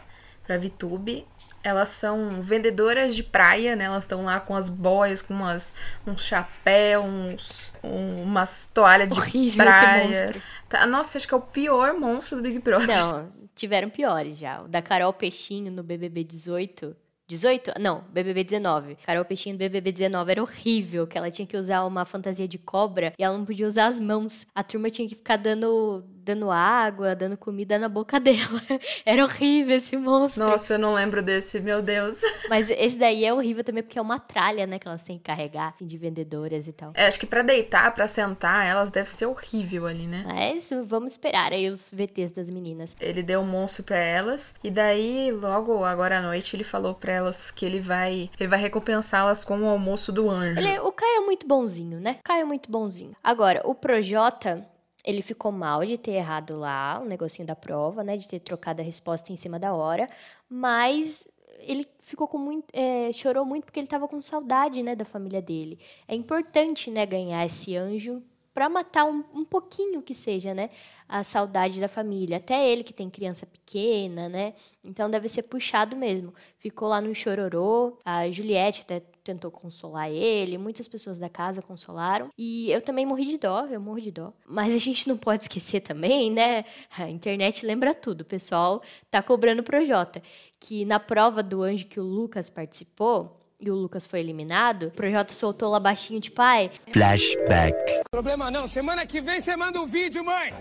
Pra 0.48 0.58
Vitube. 0.58 1.28
Elas 1.62 1.90
são 1.90 2.42
vendedoras 2.42 3.14
de 3.14 3.22
praia, 3.22 3.76
né? 3.76 3.84
Elas 3.84 4.06
estão 4.06 4.24
lá 4.24 4.40
com 4.40 4.56
as 4.56 4.70
boias, 4.70 5.22
com 5.22 5.34
umas, 5.34 5.74
um 6.08 6.18
chapéu, 6.18 7.02
uns, 7.04 7.74
um, 7.84 8.24
umas 8.24 8.70
toalhas 8.74 9.10
de 9.10 9.14
Horrível 9.14 9.66
praia. 9.66 10.10
esse 10.10 10.22
monstro. 10.22 10.42
Tá, 10.70 10.88
nossa, 10.88 11.18
acho 11.18 11.28
que 11.28 11.34
é 11.34 11.38
o 11.38 11.42
pior 11.42 11.94
monstro 11.94 12.38
do 12.38 12.44
Big 12.44 12.60
Brother. 12.60 12.88
Não, 12.88 13.30
tiveram 13.54 13.90
piores 13.90 14.38
já. 14.38 14.62
O 14.62 14.70
da 14.70 14.82
Carol 14.82 15.12
Peixinho 15.12 15.70
no 15.70 15.84
BBB 15.84 16.24
18 16.24 17.03
18? 17.34 17.74
Não, 17.80 18.04
BBB 18.12 18.44
19. 18.44 18.98
Carol 19.04 19.26
Peixinho 19.26 19.56
do 19.56 19.60
BBB 19.60 19.92
19 19.92 20.32
era 20.32 20.42
horrível, 20.42 21.08
que 21.08 21.18
ela 21.18 21.32
tinha 21.32 21.48
que 21.48 21.58
usar 21.58 21.84
uma 21.86 22.06
fantasia 22.06 22.48
de 22.48 22.58
cobra 22.58 23.14
e 23.18 23.24
ela 23.24 23.38
não 23.38 23.46
podia 23.46 23.66
usar 23.66 23.88
as 23.88 24.00
mãos. 24.00 24.46
A 24.54 24.64
turma 24.64 24.90
tinha 24.90 25.08
que 25.08 25.16
ficar 25.16 25.38
dando, 25.38 26.04
dando 26.24 26.50
água, 26.50 27.16
dando 27.16 27.38
comida 27.38 27.78
na 27.78 27.90
boca 27.90 28.20
dela. 28.20 28.62
era 29.06 29.24
horrível 29.24 29.78
esse 29.78 29.98
monstro. 29.98 30.44
Nossa, 30.44 30.76
eu 30.76 30.80
não 30.80 30.94
lembro 30.94 31.22
desse, 31.22 31.60
meu 31.60 31.82
Deus. 31.82 32.22
Mas 32.50 32.70
esse 32.70 32.98
daí 32.98 33.26
é 33.26 33.34
horrível 33.34 33.64
também 33.64 33.84
porque 33.84 34.00
é 34.00 34.02
uma 34.02 34.20
tralha, 34.20 34.66
né, 34.66 34.80
que 34.80 34.88
elas 34.88 35.04
têm 35.04 35.18
que 35.18 35.24
carregar 35.24 35.76
de 35.80 35.98
vendedoras 35.98 36.68
e 36.68 36.74
tal. 36.74 36.92
É, 36.96 37.08
acho 37.08 37.20
que 37.20 37.26
para 37.26 37.42
deitar, 37.42 37.94
para 37.94 38.08
sentar, 38.08 38.66
elas 38.66 38.90
deve 38.90 39.10
ser 39.10 39.26
horrível 39.26 39.86
ali, 39.86 40.08
né? 40.08 40.24
Mas 40.26 40.70
vamos 40.86 41.14
esperar 41.14 41.52
aí 41.52 41.70
os 41.70 41.92
VTs 41.92 42.32
das 42.32 42.50
meninas. 42.50 42.96
Ele 43.00 43.22
deu 43.22 43.42
um 43.42 43.46
monstro 43.46 43.84
para 43.84 43.98
elas 43.98 44.56
e 44.64 44.72
daí 44.72 45.32
logo 45.32 45.84
agora 45.84 46.20
à 46.20 46.22
noite 46.22 46.56
ele 46.56 46.64
falou 46.64 46.94
para 46.94 47.12
elas 47.12 47.52
que 47.52 47.66
ele 47.66 47.80
vai, 47.80 48.30
ele 48.40 48.50
vai 48.50 48.60
recompensá-las 48.60 49.44
com 49.44 49.60
o 49.60 49.68
almoço 49.68 50.12
do 50.12 50.30
anjo. 50.30 50.60
Ele, 50.60 50.80
o 50.80 50.92
Caio 50.92 51.18
é 51.18 51.26
muito 51.26 51.48
bonzinho, 51.48 52.00
né? 52.00 52.18
Caio 52.24 52.42
é 52.42 52.46
muito 52.46 52.72
bonzinho. 52.72 53.16
Agora, 53.24 53.62
o 53.66 53.76
Projota, 53.76 54.66
ele 55.04 55.22
ficou 55.22 55.52
mal 55.52 55.86
de 55.86 55.98
ter 55.98 56.14
errado 56.14 56.58
lá 56.58 57.00
o 57.02 57.06
negocinho 57.06 57.48
da 57.48 57.56
prova, 57.56 58.04
né? 58.04 58.18
De 58.18 58.28
ter 58.28 58.40
trocado 58.40 58.82
a 58.82 58.86
resposta 58.86 59.32
em 59.32 59.36
cima 59.36 59.60
da 59.60 59.74
hora, 59.74 60.10
mas 60.50 61.28
ele 61.60 61.88
ficou 62.00 62.28
com 62.28 62.38
muito, 62.38 62.66
é, 62.74 63.12
chorou 63.14 63.46
muito 63.46 63.66
porque 63.66 63.80
ele 63.80 63.88
estava 63.88 64.08
com 64.08 64.22
saudade, 64.22 64.84
né, 64.84 64.96
da 64.96 65.06
família 65.06 65.42
dele. 65.42 65.80
É 66.08 66.16
importante, 66.16 66.92
né, 66.92 67.06
ganhar 67.06 67.46
esse 67.46 67.76
anjo 67.76 68.22
para 68.54 68.70
matar 68.70 69.06
um, 69.06 69.24
um 69.34 69.44
pouquinho 69.44 70.02
que 70.02 70.14
seja, 70.14 70.54
né, 70.54 70.70
a 71.08 71.24
saudade 71.24 71.80
da 71.80 71.88
família. 71.88 72.38
Até 72.38 72.70
ele 72.70 72.84
que 72.84 72.94
tem 72.94 73.10
criança 73.10 73.46
pequena, 73.46 74.30
né? 74.30 74.54
Então 74.84 75.10
deve 75.10 75.28
ser 75.28 75.44
puxado 75.44 75.96
mesmo. 75.96 76.34
Ficou 76.58 76.88
lá 76.88 77.02
no 77.02 77.16
chororô. 77.16 77.98
A 78.06 78.30
Juliette 78.30 78.82
até 78.82 79.02
tentou 79.24 79.50
consolar 79.50 80.10
ele, 80.10 80.58
muitas 80.58 80.88
pessoas 80.88 81.20
da 81.20 81.30
casa 81.30 81.62
consolaram. 81.62 82.30
E 82.38 82.70
eu 82.72 82.82
também 82.82 83.06
morri 83.06 83.26
de 83.26 83.38
dó, 83.38 83.66
eu 83.66 83.80
morro 83.80 84.02
de 84.02 84.12
dó. 84.12 84.34
Mas 84.46 84.74
a 84.74 84.78
gente 84.78 85.08
não 85.08 85.18
pode 85.18 85.44
esquecer 85.44 85.82
também, 85.82 86.32
né? 86.32 86.66
A 86.98 87.10
internet 87.10 87.66
lembra 87.66 87.94
tudo. 87.94 88.22
O 88.22 88.26
pessoal 88.26 88.82
tá 89.10 89.22
cobrando 89.22 89.64
pro 89.64 89.86
Jota. 89.86 90.22
Que 90.60 90.86
na 90.86 91.00
prova 91.00 91.42
do 91.42 91.62
anjo 91.64 91.88
que 91.88 92.00
o 92.00 92.04
Lucas 92.04 92.50
participou, 92.50 93.40
e 93.60 93.72
o 93.72 93.76
Lucas 93.76 94.06
foi 94.06 94.20
eliminado, 94.20 94.88
o 94.88 94.92
Projota 94.92 95.34
soltou 95.34 95.70
lá 95.70 95.80
baixinho 95.80 96.20
de 96.20 96.30
pai. 96.30 96.70
Flashback. 96.92 98.04
Problema 98.12 98.52
não, 98.52 98.68
semana 98.68 99.06
que 99.06 99.22
vem 99.22 99.40
você 99.40 99.56
manda 99.56 99.80
um 99.80 99.88
vídeo, 99.88 100.22
mãe! 100.24 100.54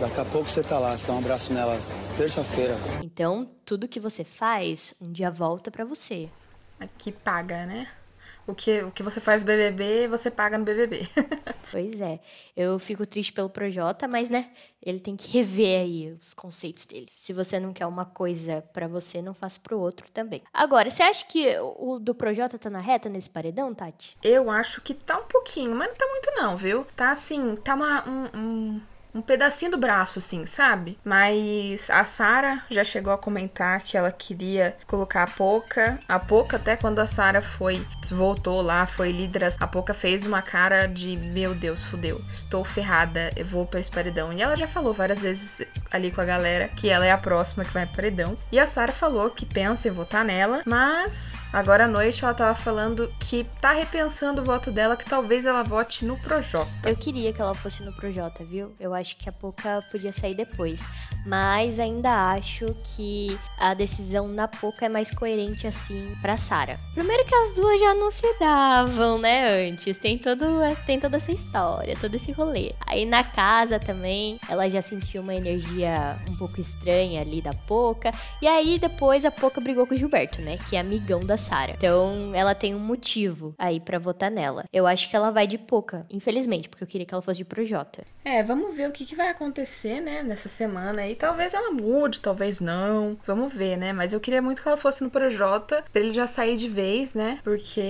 Daqui 0.00 0.20
a 0.20 0.24
pouco 0.24 0.50
você 0.50 0.64
tá 0.64 0.76
lá, 0.76 0.96
você 0.96 1.06
dá 1.06 1.12
um 1.12 1.18
abraço 1.18 1.52
nela 1.52 1.78
terça-feira. 2.16 2.74
Então, 3.00 3.48
tudo 3.64 3.86
que 3.86 4.00
você 4.00 4.24
faz, 4.24 4.92
um 5.00 5.12
dia 5.12 5.30
volta 5.30 5.70
para 5.70 5.84
você. 5.84 6.28
Aqui 6.80 7.12
paga, 7.12 7.64
né? 7.64 7.86
O 8.48 8.54
que, 8.54 8.80
o 8.80 8.90
que 8.90 9.02
você 9.02 9.20
faz 9.20 9.42
no 9.42 9.46
BBB, 9.46 10.08
você 10.08 10.30
paga 10.30 10.56
no 10.56 10.64
BBB. 10.64 11.06
pois 11.70 12.00
é. 12.00 12.18
Eu 12.56 12.78
fico 12.78 13.04
triste 13.04 13.30
pelo 13.30 13.50
Projota, 13.50 14.08
mas, 14.08 14.30
né, 14.30 14.50
ele 14.82 14.98
tem 14.98 15.14
que 15.16 15.30
rever 15.30 15.82
aí 15.82 16.10
os 16.18 16.32
conceitos 16.32 16.86
dele. 16.86 17.04
Se 17.10 17.34
você 17.34 17.60
não 17.60 17.74
quer 17.74 17.84
uma 17.84 18.06
coisa 18.06 18.62
para 18.72 18.88
você, 18.88 19.20
não 19.20 19.34
faça 19.34 19.60
pro 19.60 19.78
outro 19.78 20.06
também. 20.14 20.42
Agora, 20.50 20.88
você 20.88 21.02
acha 21.02 21.26
que 21.26 21.46
o 21.76 21.98
do 21.98 22.14
Projota 22.14 22.58
tá 22.58 22.70
na 22.70 22.80
reta 22.80 23.06
nesse 23.10 23.28
paredão, 23.28 23.74
Tati? 23.74 24.16
Eu 24.22 24.50
acho 24.50 24.80
que 24.80 24.94
tá 24.94 25.18
um 25.18 25.26
pouquinho, 25.26 25.74
mas 25.74 25.88
não 25.88 25.96
tá 25.96 26.06
muito 26.06 26.30
não, 26.34 26.56
viu? 26.56 26.86
Tá 26.96 27.10
assim, 27.10 27.54
tá 27.56 27.74
uma, 27.74 28.08
um, 28.08 28.28
um 28.34 28.80
um 29.18 29.22
pedacinho 29.22 29.72
do 29.72 29.78
braço, 29.78 30.20
assim, 30.20 30.46
sabe? 30.46 30.98
Mas 31.04 31.90
a 31.90 32.04
Sara 32.04 32.62
já 32.70 32.84
chegou 32.84 33.12
a 33.12 33.18
comentar 33.18 33.80
que 33.80 33.96
ela 33.96 34.12
queria 34.12 34.76
colocar 34.86 35.24
a 35.24 35.26
Poca. 35.26 35.98
A 36.08 36.20
Poca, 36.20 36.56
até 36.56 36.76
quando 36.76 37.00
a 37.00 37.06
Sara 37.06 37.42
foi, 37.42 37.84
voltou 38.10 38.62
lá, 38.62 38.86
foi 38.86 39.10
líder, 39.10 39.52
a 39.58 39.66
Poca 39.66 39.92
fez 39.92 40.24
uma 40.24 40.40
cara 40.40 40.86
de: 40.86 41.16
Meu 41.16 41.54
Deus, 41.54 41.82
fudeu, 41.84 42.20
estou 42.32 42.64
ferrada, 42.64 43.32
eu 43.36 43.44
vou 43.44 43.66
pra 43.66 43.80
esse 43.80 43.90
paredão. 43.90 44.32
E 44.32 44.40
ela 44.40 44.56
já 44.56 44.68
falou 44.68 44.94
várias 44.94 45.20
vezes 45.20 45.62
ali 45.90 46.10
com 46.10 46.20
a 46.20 46.24
galera 46.24 46.68
que 46.68 46.88
ela 46.88 47.04
é 47.04 47.10
a 47.10 47.18
próxima 47.18 47.64
que 47.64 47.72
vai 47.72 47.86
pro 47.86 47.96
paredão. 47.96 48.38
E 48.52 48.58
a 48.58 48.66
Sara 48.66 48.92
falou 48.92 49.30
que 49.30 49.44
pensa 49.44 49.88
em 49.88 49.92
votar 49.92 50.24
nela, 50.24 50.62
mas 50.64 51.44
agora 51.52 51.84
à 51.84 51.88
noite 51.88 52.24
ela 52.24 52.34
tava 52.34 52.54
falando 52.54 53.12
que 53.18 53.44
tá 53.60 53.72
repensando 53.72 54.42
o 54.42 54.44
voto 54.44 54.70
dela, 54.70 54.96
que 54.96 55.04
talvez 55.04 55.44
ela 55.44 55.64
vote 55.64 56.04
no 56.04 56.16
Projota. 56.18 56.70
Eu 56.84 56.96
queria 56.96 57.32
que 57.32 57.40
ela 57.40 57.54
fosse 57.54 57.82
no 57.82 57.92
Projota, 57.92 58.44
viu? 58.44 58.74
Eu 58.78 58.94
acho 58.94 59.07
acho 59.08 59.16
que 59.16 59.28
a 59.28 59.32
Poca 59.32 59.82
podia 59.90 60.12
sair 60.12 60.34
depois. 60.34 60.86
Mas 61.26 61.80
ainda 61.80 62.32
acho 62.32 62.76
que 62.84 63.38
a 63.58 63.74
decisão 63.74 64.28
na 64.28 64.46
Poca 64.46 64.86
é 64.86 64.88
mais 64.88 65.10
coerente 65.10 65.66
assim 65.66 66.14
pra 66.20 66.36
Sara. 66.36 66.78
Primeiro 66.94 67.24
que 67.24 67.34
as 67.34 67.54
duas 67.54 67.80
já 67.80 67.94
não 67.94 68.10
se 68.10 68.26
davam, 68.38 69.18
né, 69.18 69.68
antes. 69.68 69.98
Tem 69.98 70.18
todo 70.18 70.46
tem 70.84 71.00
toda 71.00 71.16
essa 71.16 71.32
história, 71.32 71.96
todo 71.98 72.14
esse 72.14 72.32
rolê. 72.32 72.74
Aí 72.86 73.04
na 73.04 73.24
casa 73.24 73.78
também, 73.78 74.38
ela 74.48 74.68
já 74.68 74.82
sentiu 74.82 75.22
uma 75.22 75.34
energia 75.34 76.16
um 76.28 76.36
pouco 76.36 76.60
estranha 76.60 77.20
ali 77.20 77.40
da 77.40 77.54
Poca. 77.54 78.12
E 78.42 78.46
aí 78.46 78.78
depois 78.78 79.24
a 79.24 79.30
Poca 79.30 79.60
brigou 79.60 79.86
com 79.86 79.94
o 79.94 79.96
Gilberto, 79.96 80.40
né, 80.42 80.58
que 80.68 80.76
é 80.76 80.80
amigão 80.80 81.20
da 81.20 81.36
Sara. 81.36 81.74
Então, 81.76 82.32
ela 82.34 82.54
tem 82.54 82.74
um 82.74 82.78
motivo 82.78 83.54
aí 83.58 83.80
para 83.80 83.98
votar 83.98 84.30
nela. 84.30 84.64
Eu 84.72 84.86
acho 84.86 85.08
que 85.08 85.16
ela 85.16 85.30
vai 85.30 85.46
de 85.46 85.58
Poca, 85.58 86.06
infelizmente, 86.10 86.68
porque 86.68 86.84
eu 86.84 86.88
queria 86.88 87.06
que 87.06 87.14
ela 87.14 87.22
fosse 87.22 87.38
de 87.38 87.44
Projota. 87.44 88.04
É, 88.24 88.42
vamos 88.42 88.76
ver 88.76 88.87
o 88.88 88.92
que, 88.92 89.04
que 89.04 89.14
vai 89.14 89.28
acontecer, 89.28 90.00
né, 90.00 90.22
nessa 90.22 90.48
semana 90.48 91.02
aí. 91.02 91.14
Talvez 91.14 91.54
ela 91.54 91.70
mude, 91.70 92.20
talvez 92.20 92.60
não. 92.60 93.18
Vamos 93.26 93.52
ver, 93.52 93.76
né? 93.76 93.92
Mas 93.92 94.12
eu 94.12 94.20
queria 94.20 94.42
muito 94.42 94.62
que 94.62 94.68
ela 94.68 94.76
fosse 94.76 95.02
no 95.02 95.10
Projota, 95.10 95.84
pra 95.92 96.00
ele 96.00 96.12
já 96.12 96.26
sair 96.26 96.56
de 96.56 96.68
vez, 96.68 97.14
né? 97.14 97.38
Porque 97.42 97.80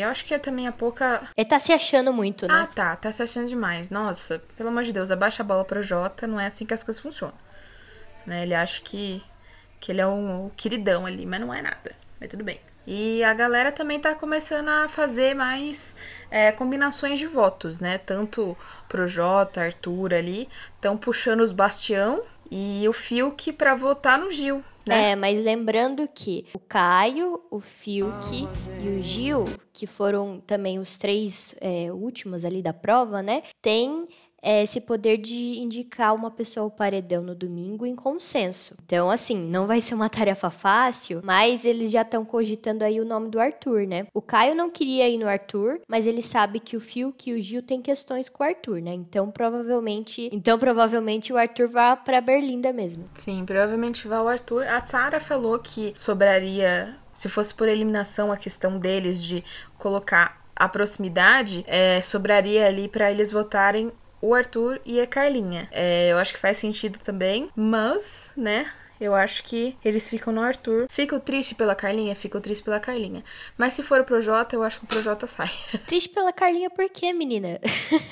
eu 0.00 0.08
acho 0.08 0.24
que 0.24 0.34
é 0.34 0.38
também 0.38 0.66
a 0.66 0.72
pouca. 0.72 1.28
Ele 1.36 1.48
tá 1.48 1.58
se 1.58 1.72
achando 1.72 2.12
muito, 2.12 2.46
né? 2.46 2.54
Ah, 2.54 2.66
tá. 2.66 2.96
Tá 2.96 3.12
se 3.12 3.22
achando 3.22 3.48
demais. 3.48 3.90
Nossa, 3.90 4.42
pelo 4.56 4.68
amor 4.68 4.84
de 4.84 4.92
Deus, 4.92 5.10
abaixa 5.10 5.42
a 5.42 5.46
bola 5.46 5.64
Projota. 5.64 6.26
Não 6.26 6.38
é 6.38 6.46
assim 6.46 6.66
que 6.66 6.74
as 6.74 6.82
coisas 6.82 7.00
funcionam. 7.00 7.34
Né? 8.26 8.42
Ele 8.42 8.54
acha 8.54 8.80
que, 8.82 9.22
que 9.80 9.92
ele 9.92 10.00
é 10.00 10.06
um, 10.06 10.46
um 10.46 10.50
queridão 10.50 11.06
ali, 11.06 11.26
mas 11.26 11.40
não 11.40 11.52
é 11.52 11.62
nada. 11.62 11.92
Mas 12.20 12.28
tudo 12.28 12.44
bem. 12.44 12.60
E 12.86 13.22
a 13.22 13.32
galera 13.32 13.70
também 13.70 14.00
tá 14.00 14.14
começando 14.14 14.68
a 14.68 14.88
fazer 14.88 15.34
mais 15.34 15.94
é, 16.30 16.50
combinações 16.50 17.18
de 17.18 17.26
votos, 17.26 17.78
né? 17.78 17.98
Tanto 17.98 18.56
pro 18.88 19.06
Jota, 19.06 19.62
Arthur 19.62 20.14
ali, 20.14 20.48
estão 20.74 20.96
puxando 20.96 21.40
os 21.40 21.52
Bastião 21.52 22.22
e 22.50 22.86
o 22.88 22.92
Fiuk 22.92 23.52
para 23.52 23.74
votar 23.74 24.18
no 24.18 24.30
Gil. 24.30 24.62
Né? 24.86 25.12
É, 25.12 25.16
mas 25.16 25.40
lembrando 25.40 26.08
que 26.12 26.46
o 26.52 26.58
Caio, 26.58 27.40
o 27.50 27.60
Fiuk 27.60 28.48
e 28.80 28.88
o 28.88 29.00
Gil, 29.00 29.44
que 29.72 29.86
foram 29.86 30.42
também 30.44 30.78
os 30.80 30.98
três 30.98 31.54
é, 31.60 31.92
últimos 31.92 32.44
ali 32.44 32.60
da 32.60 32.72
prova, 32.72 33.22
né? 33.22 33.44
Tem 33.60 34.08
é, 34.42 34.62
esse 34.62 34.80
poder 34.80 35.18
de 35.18 35.60
indicar 35.60 36.14
uma 36.14 36.30
pessoa 36.30 36.64
ao 36.64 36.70
paredão 36.70 37.22
no 37.22 37.34
domingo 37.34 37.86
em 37.86 37.94
consenso. 37.94 38.76
Então, 38.84 39.10
assim, 39.10 39.36
não 39.36 39.66
vai 39.66 39.80
ser 39.80 39.94
uma 39.94 40.08
tarefa 40.10 40.50
fácil, 40.50 41.20
mas 41.22 41.64
eles 41.64 41.90
já 41.90 42.02
estão 42.02 42.24
cogitando 42.24 42.82
aí 42.82 43.00
o 43.00 43.04
nome 43.04 43.30
do 43.30 43.40
Arthur, 43.40 43.86
né? 43.86 44.06
O 44.12 44.20
Caio 44.20 44.54
não 44.54 44.68
queria 44.68 45.08
ir 45.08 45.18
no 45.18 45.28
Arthur, 45.28 45.80
mas 45.86 46.06
ele 46.06 46.20
sabe 46.20 46.58
que 46.58 46.76
o 46.76 46.80
Fiuk 46.80 47.30
e 47.30 47.34
o 47.34 47.40
Gil 47.40 47.62
têm 47.62 47.80
questões 47.80 48.28
com 48.28 48.42
o 48.42 48.46
Arthur, 48.46 48.82
né? 48.82 48.92
Então, 48.92 49.30
provavelmente, 49.30 50.28
então 50.32 50.58
provavelmente 50.58 51.32
o 51.32 51.38
Arthur 51.38 51.68
vá 51.68 51.94
para 51.94 52.20
Berlinda 52.20 52.72
mesmo. 52.72 53.08
Sim, 53.14 53.44
provavelmente 53.46 54.08
vá 54.08 54.20
o 54.20 54.28
Arthur. 54.28 54.66
A 54.66 54.80
Sara 54.80 55.20
falou 55.20 55.58
que 55.58 55.92
sobraria 55.96 56.96
se 57.14 57.28
fosse 57.28 57.54
por 57.54 57.68
eliminação 57.68 58.32
a 58.32 58.36
questão 58.36 58.78
deles 58.78 59.22
de 59.22 59.44
colocar 59.78 60.42
a 60.54 60.68
proximidade, 60.68 61.64
é, 61.66 62.00
sobraria 62.02 62.66
ali 62.66 62.88
para 62.88 63.10
eles 63.10 63.32
votarem 63.32 63.92
o 64.22 64.32
Arthur 64.34 64.80
e 64.86 65.00
a 65.00 65.06
Carlinha. 65.06 65.68
É, 65.72 66.10
eu 66.12 66.16
acho 66.16 66.32
que 66.32 66.38
faz 66.38 66.56
sentido 66.56 66.98
também, 67.00 67.50
mas, 67.56 68.32
né, 68.36 68.70
eu 69.00 69.16
acho 69.16 69.42
que 69.42 69.76
eles 69.84 70.08
ficam 70.08 70.32
no 70.32 70.40
Arthur. 70.40 70.86
Fico 70.88 71.18
triste 71.18 71.56
pela 71.56 71.74
Carlinha, 71.74 72.14
fico 72.14 72.40
triste 72.40 72.62
pela 72.62 72.78
Carlinha. 72.78 73.24
Mas 73.58 73.72
se 73.72 73.82
for 73.82 74.00
o 74.00 74.04
Projota, 74.04 74.54
eu 74.54 74.62
acho 74.62 74.78
que 74.78 74.84
o 74.84 74.88
Projota 74.88 75.26
sai. 75.26 75.50
Triste 75.88 76.08
pela 76.10 76.30
Carlinha 76.30 76.70
por 76.70 76.88
quê, 76.88 77.12
menina? 77.12 77.58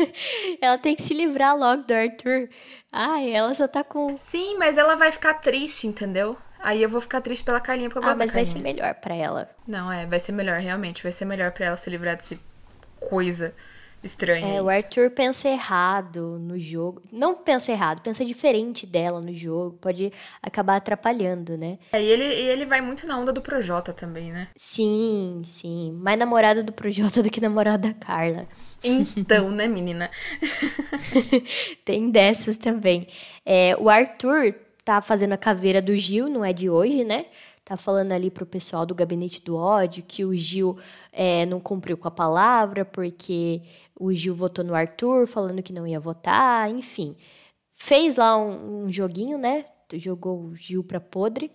ela 0.60 0.76
tem 0.78 0.96
que 0.96 1.02
se 1.02 1.14
livrar 1.14 1.56
logo 1.56 1.84
do 1.84 1.94
Arthur. 1.94 2.48
Ai, 2.90 3.30
ela 3.30 3.54
só 3.54 3.68
tá 3.68 3.84
com. 3.84 4.16
Sim, 4.16 4.58
mas 4.58 4.76
ela 4.76 4.96
vai 4.96 5.12
ficar 5.12 5.34
triste, 5.34 5.86
entendeu? 5.86 6.36
Aí 6.58 6.82
eu 6.82 6.88
vou 6.88 7.00
ficar 7.00 7.20
triste 7.20 7.44
pela 7.44 7.60
Carlinha 7.60 7.88
porque 7.88 8.00
eu 8.00 8.02
ah, 8.02 8.06
gosto 8.08 8.18
mas 8.18 8.32
vai 8.32 8.44
ser 8.44 8.58
melhor 8.58 8.92
para 8.96 9.14
ela. 9.14 9.48
Não, 9.64 9.92
é, 9.92 10.06
vai 10.06 10.18
ser 10.18 10.32
melhor, 10.32 10.58
realmente. 10.58 11.04
Vai 11.04 11.12
ser 11.12 11.24
melhor 11.24 11.52
para 11.52 11.66
ela 11.66 11.76
se 11.76 11.88
livrar 11.88 12.16
desse 12.16 12.40
coisa 12.98 13.54
estranha. 14.02 14.46
É, 14.46 14.62
o 14.62 14.68
Arthur 14.68 15.10
pensa 15.10 15.48
errado 15.48 16.38
no 16.38 16.58
jogo. 16.58 17.02
Não 17.12 17.34
pensa 17.34 17.72
errado, 17.72 18.00
pensa 18.00 18.24
diferente 18.24 18.86
dela 18.86 19.20
no 19.20 19.32
jogo. 19.32 19.76
Pode 19.80 20.12
acabar 20.42 20.76
atrapalhando, 20.76 21.56
né? 21.56 21.78
É, 21.92 22.02
e 22.02 22.06
ele, 22.06 22.24
e 22.24 22.48
ele 22.48 22.66
vai 22.66 22.80
muito 22.80 23.06
na 23.06 23.18
onda 23.18 23.32
do 23.32 23.42
Projota 23.42 23.92
também, 23.92 24.32
né? 24.32 24.48
Sim, 24.56 25.42
sim. 25.44 25.92
Mais 25.92 26.18
namorado 26.18 26.62
do 26.62 26.72
Projota 26.72 27.22
do 27.22 27.30
que 27.30 27.40
namorado 27.40 27.88
da 27.88 27.94
Carla. 27.94 28.46
Então, 28.82 29.50
né, 29.52 29.66
menina? 29.66 30.10
Tem 31.84 32.10
dessas 32.10 32.56
também. 32.56 33.08
É, 33.44 33.76
o 33.78 33.88
Arthur 33.88 34.54
tá 34.84 35.00
fazendo 35.00 35.34
a 35.34 35.38
caveira 35.38 35.82
do 35.82 35.94
Gil, 35.96 36.28
não 36.28 36.44
é 36.44 36.52
de 36.52 36.70
hoje, 36.70 37.04
né? 37.04 37.26
tá 37.70 37.76
falando 37.76 38.10
ali 38.10 38.32
pro 38.32 38.44
pessoal 38.44 38.84
do 38.84 38.96
gabinete 38.96 39.40
do 39.44 39.54
ódio 39.56 40.02
que 40.02 40.24
o 40.24 40.34
Gil 40.34 40.76
é, 41.12 41.46
não 41.46 41.60
cumpriu 41.60 41.96
com 41.96 42.08
a 42.08 42.10
palavra 42.10 42.84
porque 42.84 43.62
o 44.00 44.14
Gil 44.14 44.34
votou 44.34 44.64
no 44.64 44.74
Arthur 44.74 45.26
falando 45.26 45.62
que 45.62 45.74
não 45.74 45.86
ia 45.86 46.00
votar, 46.00 46.70
enfim. 46.70 47.14
Fez 47.70 48.16
lá 48.16 48.34
um, 48.36 48.84
um 48.84 48.90
joguinho, 48.90 49.36
né? 49.36 49.66
Jogou 49.92 50.40
o 50.40 50.56
Gil 50.56 50.82
pra 50.82 50.98
podre. 50.98 51.50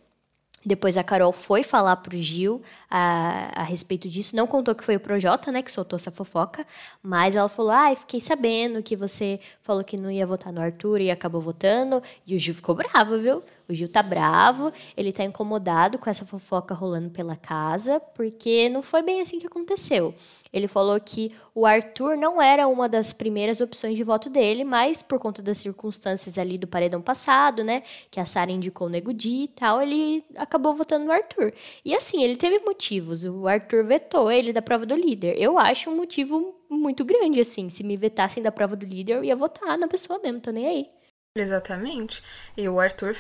Depois 0.64 0.98
a 0.98 1.04
Carol 1.04 1.32
foi 1.32 1.64
falar 1.64 1.96
pro 1.98 2.18
Gil 2.18 2.62
a, 2.90 3.62
a 3.62 3.64
respeito 3.64 4.08
disso. 4.08 4.36
Não 4.36 4.46
contou 4.46 4.76
que 4.76 4.84
foi 4.84 4.96
o 4.96 5.00
Projota, 5.00 5.52
né, 5.52 5.62
que 5.62 5.72
soltou 5.72 5.98
essa 5.98 6.12
fofoca. 6.12 6.66
Mas 7.02 7.36
ela 7.36 7.50
falou: 7.50 7.72
Ah, 7.72 7.96
fiquei 7.96 8.22
sabendo 8.22 8.82
que 8.84 8.96
você 8.96 9.40
falou 9.62 9.84
que 9.84 9.98
não 9.98 10.12
ia 10.12 10.26
votar 10.26 10.54
no 10.54 10.62
Arthur 10.62 11.02
e 11.02 11.10
acabou 11.10 11.42
votando. 11.42 12.02
E 12.26 12.36
o 12.36 12.40
Gil 12.40 12.54
ficou 12.54 12.76
bravo, 12.76 13.18
viu? 13.20 13.44
O 13.68 13.74
Gil 13.74 13.90
tá 13.90 14.04
bravo, 14.04 14.72
ele 14.96 15.12
tá 15.12 15.24
incomodado 15.24 15.98
com 15.98 16.10
essa 16.10 16.26
fofoca 16.26 16.74
rolando 16.74 17.10
pela 17.10 17.36
casa, 17.36 18.00
porque 18.00 18.70
não 18.70 18.82
foi 18.82 19.02
bem 19.02 19.22
assim 19.22 19.40
que 19.40 19.48
aconteceu. 19.48 20.14
Ele 20.54 20.68
falou 20.68 20.98
que 21.00 21.30
o 21.54 21.66
Arthur 21.66 22.16
não 22.16 22.42
era 22.42 22.68
uma 22.68 22.88
das 22.88 23.12
primeiras 23.12 23.60
opções 23.60 23.98
de 23.98 24.04
voto 24.04 24.30
dele, 24.30 24.64
mas 24.64 25.04
por 25.04 25.20
conta 25.20 25.42
das 25.42 25.58
circunstâncias 25.58 26.38
ali 26.38 26.58
do 26.58 26.68
paredão 26.68 27.02
passado, 27.02 27.64
né, 27.64 27.84
que 28.10 28.20
a 28.20 28.26
Sara 28.26 28.52
indicou 28.52 28.88
o 28.88 28.90
Nego 28.90 29.14
Di 29.14 29.44
e 29.44 29.48
tal, 29.48 29.82
ele 29.82 30.24
acabou 30.36 30.74
votando 30.74 31.06
no 31.06 31.12
Arthur. 31.12 31.54
E 31.84 31.94
assim, 31.94 32.24
ele 32.24 32.36
teve 32.36 32.60
motivos. 32.60 33.24
O 33.24 33.48
Arthur 33.48 33.84
vetou 33.84 34.32
ele 34.32 34.54
da 34.54 34.62
prova 34.62 34.86
do 34.86 34.96
líder. 34.96 35.36
Eu 35.38 35.58
acho 35.58 35.90
um 35.90 35.96
motivo 35.96 36.56
muito 36.70 37.04
grande, 37.04 37.40
assim. 37.40 37.70
Se 37.70 37.84
me 37.84 37.98
vetassem 37.98 38.42
da 38.42 38.52
prova 38.52 38.76
do 38.76 38.86
líder, 38.86 39.18
eu 39.18 39.24
ia 39.24 39.36
votar 39.36 39.78
na 39.78 39.88
pessoa 39.88 40.20
mesmo, 40.20 40.40
tô 40.40 40.52
nem 40.52 40.68
aí. 40.68 40.88
Exatamente. 41.36 42.24
E 42.56 42.68
o 42.70 42.80
Arthur 42.80 43.16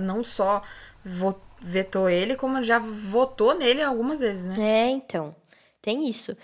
não 0.00 0.24
só 0.24 0.60
vetou 1.60 2.10
ele, 2.10 2.34
como 2.34 2.62
já 2.62 2.78
votou 2.78 3.54
nele 3.54 3.82
algumas 3.82 4.20
vezes, 4.20 4.44
né? 4.44 4.54
É, 4.58 4.88
então. 4.88 5.34
Tem 5.80 6.08
isso. 6.08 6.36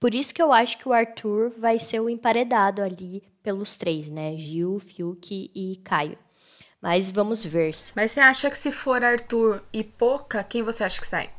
Por 0.00 0.12
isso 0.14 0.34
que 0.34 0.42
eu 0.42 0.52
acho 0.52 0.76
que 0.76 0.88
o 0.88 0.92
Arthur 0.92 1.52
vai 1.56 1.78
ser 1.78 2.00
o 2.00 2.10
emparedado 2.10 2.82
ali 2.82 3.22
pelos 3.42 3.76
três, 3.76 4.08
né? 4.08 4.36
Gil, 4.36 4.80
Fiuk 4.80 5.50
e 5.54 5.76
Caio. 5.84 6.18
Mas 6.80 7.10
vamos 7.10 7.44
ver. 7.44 7.72
Mas 7.94 8.10
você 8.10 8.20
acha 8.20 8.50
que 8.50 8.58
se 8.58 8.72
for 8.72 9.04
Arthur 9.04 9.62
e 9.72 9.84
Poca, 9.84 10.42
quem 10.42 10.64
você 10.64 10.82
acha 10.82 11.00
que 11.00 11.06
sai? 11.06 11.30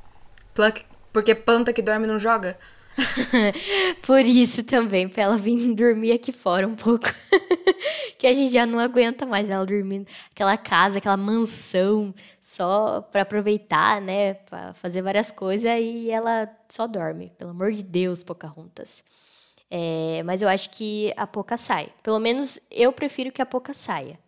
Porque 1.11 1.35
planta 1.35 1.73
que 1.73 1.81
dorme 1.81 2.07
não 2.07 2.17
joga? 2.17 2.57
Por 4.05 4.19
isso 4.21 4.63
também, 4.63 5.07
pra 5.07 5.23
ela 5.23 5.37
vir 5.37 5.73
dormir 5.73 6.11
aqui 6.11 6.31
fora 6.31 6.67
um 6.67 6.75
pouco. 6.75 7.07
que 8.17 8.27
a 8.27 8.33
gente 8.33 8.51
já 8.51 8.65
não 8.65 8.79
aguenta 8.79 9.25
mais 9.25 9.49
ela 9.49 9.65
dormindo. 9.65 10.07
Aquela 10.31 10.57
casa, 10.57 10.97
aquela 10.97 11.17
mansão, 11.17 12.13
só 12.41 13.01
para 13.01 13.23
aproveitar, 13.23 14.01
né? 14.01 14.35
Pra 14.35 14.73
fazer 14.73 15.01
várias 15.01 15.31
coisas 15.31 15.69
e 15.79 16.09
ela 16.09 16.49
só 16.69 16.87
dorme. 16.87 17.31
Pelo 17.37 17.51
amor 17.51 17.71
de 17.71 17.83
Deus, 17.83 18.23
Pocahontas. 18.23 19.03
É, 19.69 20.21
mas 20.23 20.41
eu 20.41 20.49
acho 20.49 20.69
que 20.69 21.13
a 21.17 21.25
Poca 21.25 21.57
sai. 21.57 21.89
Pelo 22.03 22.19
menos 22.19 22.59
eu 22.69 22.93
prefiro 22.93 23.31
que 23.31 23.41
a 23.41 23.45
Poca 23.45 23.73
saia. 23.73 24.19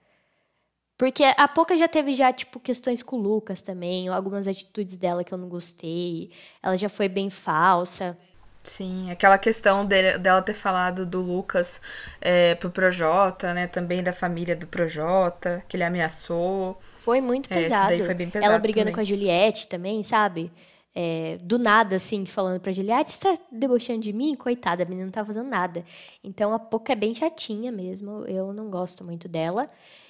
Porque 0.97 1.23
a 1.23 1.47
Poca 1.47 1.75
já 1.77 1.87
teve 1.87 2.13
já, 2.13 2.31
tipo, 2.31 2.59
questões 2.59 3.03
com 3.03 3.17
o 3.17 3.21
Lucas 3.21 3.61
também, 3.61 4.07
algumas 4.07 4.47
atitudes 4.47 4.95
dela 4.97 5.23
que 5.23 5.33
eu 5.33 5.37
não 5.37 5.49
gostei. 5.49 6.29
Ela 6.63 6.77
já 6.77 6.87
foi 6.87 7.09
bem 7.09 7.29
falsa. 7.29 8.17
Sim, 8.65 9.11
aquela 9.11 9.37
questão 9.37 9.85
dele, 9.85 10.17
dela 10.17 10.41
ter 10.41 10.55
falado 10.55 11.05
do 11.05 11.21
Lucas 11.21 11.79
é, 12.19 12.55
pro 12.55 12.71
Projota, 12.71 13.53
né? 13.53 13.67
Também 13.67 14.01
da 14.03 14.11
família 14.11 14.55
do 14.55 14.65
Projota, 14.65 15.63
que 15.67 15.77
ele 15.77 15.83
ameaçou. 15.83 16.81
Foi 16.97 17.21
muito 17.21 17.47
É, 17.53 17.61
pesado. 17.61 17.89
daí 17.89 18.01
foi 18.03 18.15
bem 18.15 18.29
pesado 18.29 18.51
Ela 18.51 18.59
brigando 18.59 18.85
também. 18.85 18.95
com 18.95 19.01
a 19.01 19.03
Juliette 19.03 19.67
também, 19.67 20.01
sabe? 20.01 20.51
É, 20.95 21.37
do 21.41 21.59
nada, 21.59 21.97
assim, 21.97 22.25
falando 22.25 22.59
pra 22.59 22.71
Juliette, 22.73 23.13
você 23.13 23.19
tá 23.19 23.37
debochando 23.51 23.99
de 23.99 24.13
mim? 24.13 24.33
Coitada, 24.33 24.81
a 24.83 24.85
menina 24.85 25.05
não 25.05 25.11
tá 25.11 25.23
fazendo 25.25 25.47
nada. 25.49 25.83
Então 26.23 26.53
a 26.53 26.57
Poca 26.59 26.93
é 26.93 26.95
bem 26.95 27.13
chatinha 27.13 27.71
mesmo, 27.71 28.23
eu 28.27 28.51
não 28.53 28.69
gosto 28.71 29.03
muito 29.03 29.27
dela. 29.27 29.67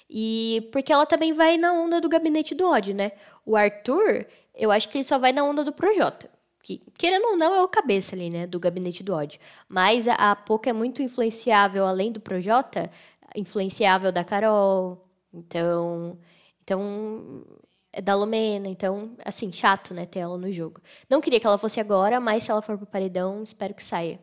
E 0.08 0.68
porque 0.72 0.92
ela 0.92 1.04
também 1.04 1.32
vai 1.32 1.58
na 1.58 1.72
onda 1.72 2.00
do 2.00 2.08
gabinete 2.08 2.54
do 2.54 2.66
ódio, 2.70 2.94
né? 2.94 3.12
O 3.44 3.56
Arthur, 3.56 4.24
eu 4.54 4.70
acho 4.70 4.88
que 4.88 4.96
ele 4.98 5.04
só 5.04 5.18
vai 5.18 5.32
na 5.32 5.44
onda 5.44 5.64
do 5.64 5.72
Projota. 5.72 6.30
Que, 6.66 6.82
querendo 6.98 7.26
ou 7.26 7.36
não, 7.36 7.54
é 7.54 7.62
o 7.62 7.68
cabeça 7.68 8.16
ali, 8.16 8.28
né? 8.28 8.44
Do 8.44 8.58
gabinete 8.58 9.04
do 9.04 9.14
ódio. 9.14 9.38
Mas 9.68 10.08
a, 10.08 10.14
a 10.14 10.34
Poca 10.34 10.68
é 10.68 10.72
muito 10.72 11.00
influenciável 11.00 11.86
além 11.86 12.10
do 12.10 12.18
Projota 12.18 12.90
influenciável 13.36 14.10
da 14.10 14.24
Carol. 14.24 15.08
Então, 15.32 16.18
então 16.64 17.44
é 17.92 18.02
da 18.02 18.16
Lumena, 18.16 18.66
então, 18.68 19.16
assim, 19.24 19.52
chato, 19.52 19.94
né, 19.94 20.06
ter 20.06 20.18
ela 20.18 20.36
no 20.36 20.50
jogo. 20.50 20.80
Não 21.08 21.20
queria 21.20 21.38
que 21.38 21.46
ela 21.46 21.56
fosse 21.56 21.78
agora, 21.78 22.18
mas 22.18 22.42
se 22.42 22.50
ela 22.50 22.60
for 22.60 22.76
pro 22.76 22.86
paredão, 22.86 23.44
espero 23.44 23.72
que 23.72 23.84
saia. 23.84 24.18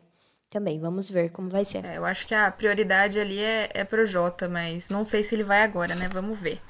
Também, 0.50 0.78
vamos 0.78 1.10
ver 1.10 1.30
como 1.30 1.48
vai 1.48 1.64
ser. 1.64 1.82
É, 1.82 1.96
eu 1.96 2.04
acho 2.04 2.26
que 2.26 2.34
a 2.34 2.50
prioridade 2.50 3.18
ali 3.18 3.40
é, 3.40 3.70
é 3.72 3.84
pro 3.84 4.04
Jota, 4.04 4.50
mas 4.50 4.90
não 4.90 5.02
sei 5.02 5.22
se 5.22 5.34
ele 5.34 5.44
vai 5.44 5.62
agora, 5.62 5.94
né? 5.94 6.08
Vamos 6.12 6.38
ver. 6.38 6.60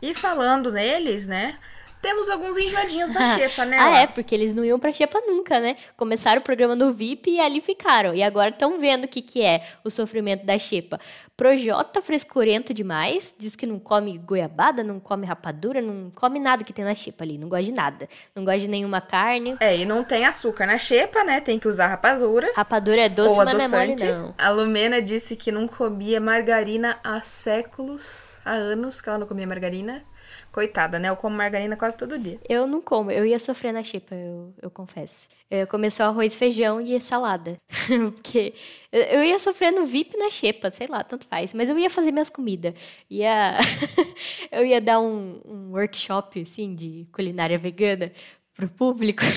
E 0.00 0.14
falando 0.14 0.72
neles, 0.72 1.26
né? 1.28 1.58
Temos 2.02 2.28
alguns 2.28 2.58
enjoadinhos 2.58 3.12
da 3.12 3.38
Xepa, 3.38 3.64
né? 3.64 3.78
ah, 3.78 3.98
é, 4.00 4.06
porque 4.08 4.34
eles 4.34 4.52
não 4.52 4.64
iam 4.64 4.78
pra 4.78 4.92
Xepa 4.92 5.20
nunca, 5.20 5.60
né? 5.60 5.76
Começaram 5.96 6.40
o 6.40 6.44
programa 6.44 6.74
no 6.74 6.92
VIP 6.92 7.30
e 7.30 7.40
ali 7.40 7.60
ficaram. 7.60 8.12
E 8.12 8.22
agora 8.22 8.50
estão 8.50 8.76
vendo 8.76 9.04
o 9.04 9.08
que, 9.08 9.22
que 9.22 9.40
é 9.40 9.62
o 9.84 9.90
sofrimento 9.90 10.44
da 10.44 10.58
Xepa. 10.58 10.98
Projota 11.36 12.02
frescurento 12.02 12.74
demais, 12.74 13.32
diz 13.38 13.54
que 13.54 13.66
não 13.66 13.78
come 13.78 14.18
goiabada, 14.18 14.82
não 14.82 14.98
come 14.98 15.24
rapadura, 15.24 15.80
não 15.80 16.10
come 16.10 16.40
nada 16.40 16.64
que 16.64 16.72
tem 16.72 16.84
na 16.84 16.94
Xepa 16.94 17.22
ali. 17.22 17.38
Não 17.38 17.48
gosta 17.48 17.64
de 17.64 17.72
nada. 17.72 18.08
Não 18.34 18.44
gosta 18.44 18.58
de 18.60 18.68
nenhuma 18.68 19.00
carne. 19.00 19.56
É, 19.60 19.76
e 19.76 19.84
não 19.84 20.02
tem 20.02 20.26
açúcar 20.26 20.66
na 20.66 20.78
xepa, 20.78 21.22
né? 21.22 21.40
Tem 21.40 21.58
que 21.58 21.68
usar 21.68 21.86
rapadura. 21.86 22.50
Rapadura 22.56 23.02
é 23.02 23.08
doce, 23.08 23.36
mas 23.36 23.54
não 23.54 23.60
é 23.60 23.68
mole, 23.68 23.96
não. 24.04 24.34
A 24.36 24.50
Lumena 24.50 25.00
disse 25.00 25.36
que 25.36 25.52
não 25.52 25.68
comia 25.68 26.20
margarina 26.20 26.98
há 27.04 27.20
séculos, 27.20 28.40
há 28.44 28.52
anos 28.52 29.00
que 29.00 29.08
ela 29.08 29.18
não 29.18 29.26
comia 29.26 29.46
margarina. 29.46 30.02
Coitada, 30.52 30.98
né? 30.98 31.08
Eu 31.08 31.16
como 31.16 31.34
margarina 31.34 31.76
quase 31.76 31.96
todo 31.96 32.18
dia. 32.18 32.38
Eu 32.46 32.66
não 32.66 32.82
como, 32.82 33.10
eu 33.10 33.24
ia 33.24 33.38
sofrer 33.38 33.72
na 33.72 33.82
xepa, 33.82 34.14
eu, 34.14 34.54
eu 34.60 34.70
confesso. 34.70 35.26
Eu 35.50 35.66
só 35.90 36.04
arroz, 36.04 36.36
feijão 36.36 36.78
e 36.80 37.00
salada. 37.00 37.58
Porque 38.14 38.54
eu, 38.92 39.24
ia 39.24 39.38
sofrer 39.38 39.70
no 39.72 39.86
VIP 39.86 40.16
na 40.18 40.30
xepa, 40.30 40.70
sei 40.70 40.86
lá, 40.86 41.02
tanto 41.02 41.26
faz. 41.26 41.54
Mas 41.54 41.70
eu 41.70 41.78
ia 41.78 41.88
fazer 41.88 42.12
minhas 42.12 42.28
comidas. 42.28 42.74
Ia... 43.10 43.58
eu 44.52 44.64
ia 44.64 44.80
dar 44.80 45.00
um, 45.00 45.40
um 45.44 45.70
workshop, 45.72 46.42
assim, 46.42 46.74
de 46.74 47.06
culinária 47.12 47.56
vegana 47.56 48.12
pro 48.54 48.68
público. 48.68 49.22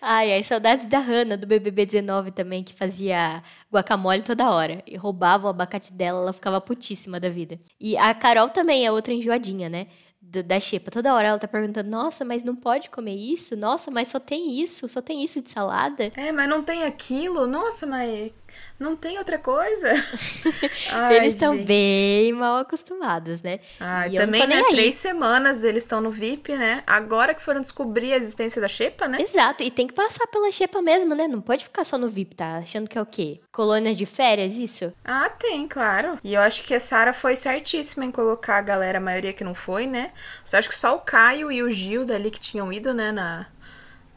Ai, 0.00 0.32
ai, 0.32 0.42
saudades 0.42 0.86
da 0.86 0.98
Hannah, 0.98 1.36
do 1.36 1.46
BBB 1.46 1.84
19 1.84 2.30
também, 2.30 2.62
que 2.62 2.72
fazia 2.72 3.42
guacamole 3.72 4.22
toda 4.22 4.50
hora. 4.50 4.82
E 4.86 4.96
roubava 4.96 5.46
o 5.46 5.50
abacate 5.50 5.92
dela, 5.92 6.20
ela 6.20 6.32
ficava 6.32 6.60
putíssima 6.60 7.18
da 7.18 7.28
vida. 7.28 7.58
E 7.80 7.96
a 7.96 8.14
Carol 8.14 8.48
também 8.48 8.86
é 8.86 8.92
outra 8.92 9.12
enjoadinha, 9.12 9.68
né? 9.68 9.88
Da 10.20 10.60
Xepa. 10.60 10.90
Toda 10.90 11.14
hora 11.14 11.28
ela 11.28 11.38
tá 11.38 11.48
perguntando: 11.48 11.90
nossa, 11.90 12.24
mas 12.24 12.44
não 12.44 12.54
pode 12.54 12.90
comer 12.90 13.14
isso? 13.14 13.56
Nossa, 13.56 13.90
mas 13.90 14.08
só 14.08 14.20
tem 14.20 14.60
isso? 14.60 14.88
Só 14.88 15.00
tem 15.00 15.24
isso 15.24 15.40
de 15.40 15.50
salada? 15.50 16.12
É, 16.16 16.30
mas 16.32 16.48
não 16.48 16.62
tem 16.62 16.84
aquilo? 16.84 17.46
Nossa, 17.46 17.86
mas 17.86 18.30
não 18.78 18.96
tem 18.96 19.18
outra 19.18 19.38
coisa? 19.38 19.92
Ai, 20.92 21.16
Eles 21.16 21.34
estão 21.34 21.56
bem 21.64 22.32
mal 22.32 22.58
acostumados, 22.58 23.42
né? 23.42 23.60
Ai, 23.80 24.14
E 24.14 24.16
também, 24.16 24.46
né? 24.46 24.62
Três 24.70 24.94
semanas 24.94 25.64
eles 25.64 25.82
estão 25.84 26.00
no 26.00 26.10
VIP, 26.10 26.54
né? 26.56 26.82
Agora 26.86 27.34
que 27.34 27.42
foram 27.42 27.60
descobrir 27.60 28.12
a 28.12 28.16
existência 28.16 28.60
da 28.60 28.68
Xepa, 28.68 29.08
né? 29.08 29.18
Exato, 29.20 29.62
e 29.62 29.70
tem 29.70 29.86
que 29.86 29.94
passar 29.94 30.26
pela 30.28 30.50
Xepa 30.52 30.80
mesmo, 30.80 31.14
né? 31.14 31.26
Não 31.26 31.40
pode 31.40 31.64
ficar 31.64 31.84
só 31.84 31.98
no 31.98 32.08
VIP, 32.08 32.36
tá? 32.36 32.56
Achando 32.58 32.88
que 32.88 32.96
é 32.96 33.02
o 33.02 33.06
quê? 33.06 33.40
Colônia 33.52 33.94
de 33.94 34.06
férias, 34.06 34.56
isso? 34.56 34.92
Ah, 35.04 35.28
tem, 35.28 35.66
claro. 35.66 36.18
E 36.22 36.34
eu 36.34 36.40
acho 36.40 36.62
que 36.64 36.74
a 36.74 36.80
Sara 36.80 37.12
foi 37.12 37.36
certíssima 37.36 38.04
em 38.04 38.10
colocar 38.10 38.58
a 38.58 38.62
galera, 38.62 38.98
a 38.98 39.00
maioria 39.00 39.32
que 39.32 39.44
não 39.44 39.54
foi, 39.54 39.86
né? 39.86 40.12
Só 40.44 40.58
acho 40.58 40.68
que 40.68 40.74
só 40.74 40.94
o 40.96 41.00
Caio 41.00 41.50
e 41.50 41.62
o 41.62 41.70
Gil 41.70 42.04
dali 42.04 42.30
que 42.30 42.40
tinham 42.40 42.72
ido, 42.72 42.94
né, 42.94 43.12
na, 43.12 43.46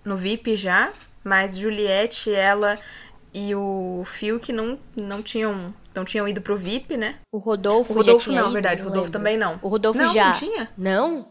no 0.06 0.16
VIP 0.18 0.56
já. 0.56 0.92
Mas 1.24 1.56
Juliette, 1.58 2.34
ela 2.34 2.80
e 3.34 3.54
o 3.56 4.04
Phil 4.06 4.40
que 4.40 4.52
não, 4.54 4.78
não 4.96 5.22
tinham 5.22 5.74
não 5.94 6.06
tinham 6.06 6.28
ido 6.28 6.42
pro 6.42 6.56
VIP, 6.56 6.96
né? 6.98 7.16
O 7.34 7.38
Rodolfo, 7.38 7.92
O 7.92 7.96
Rodolfo 7.98 8.32
já 8.32 8.36
não, 8.40 8.44
ido, 8.46 8.54
verdade. 8.54 8.82
O 8.82 8.86
Rodolfo 8.86 9.06
lembro. 9.06 9.12
também 9.20 9.38
não. 9.38 9.60
O 9.62 9.68
Rodolfo 9.68 10.00
não, 10.00 10.14
já. 10.14 10.28
Não 10.28 10.34
tinha? 10.34 10.70
Não? 10.78 11.28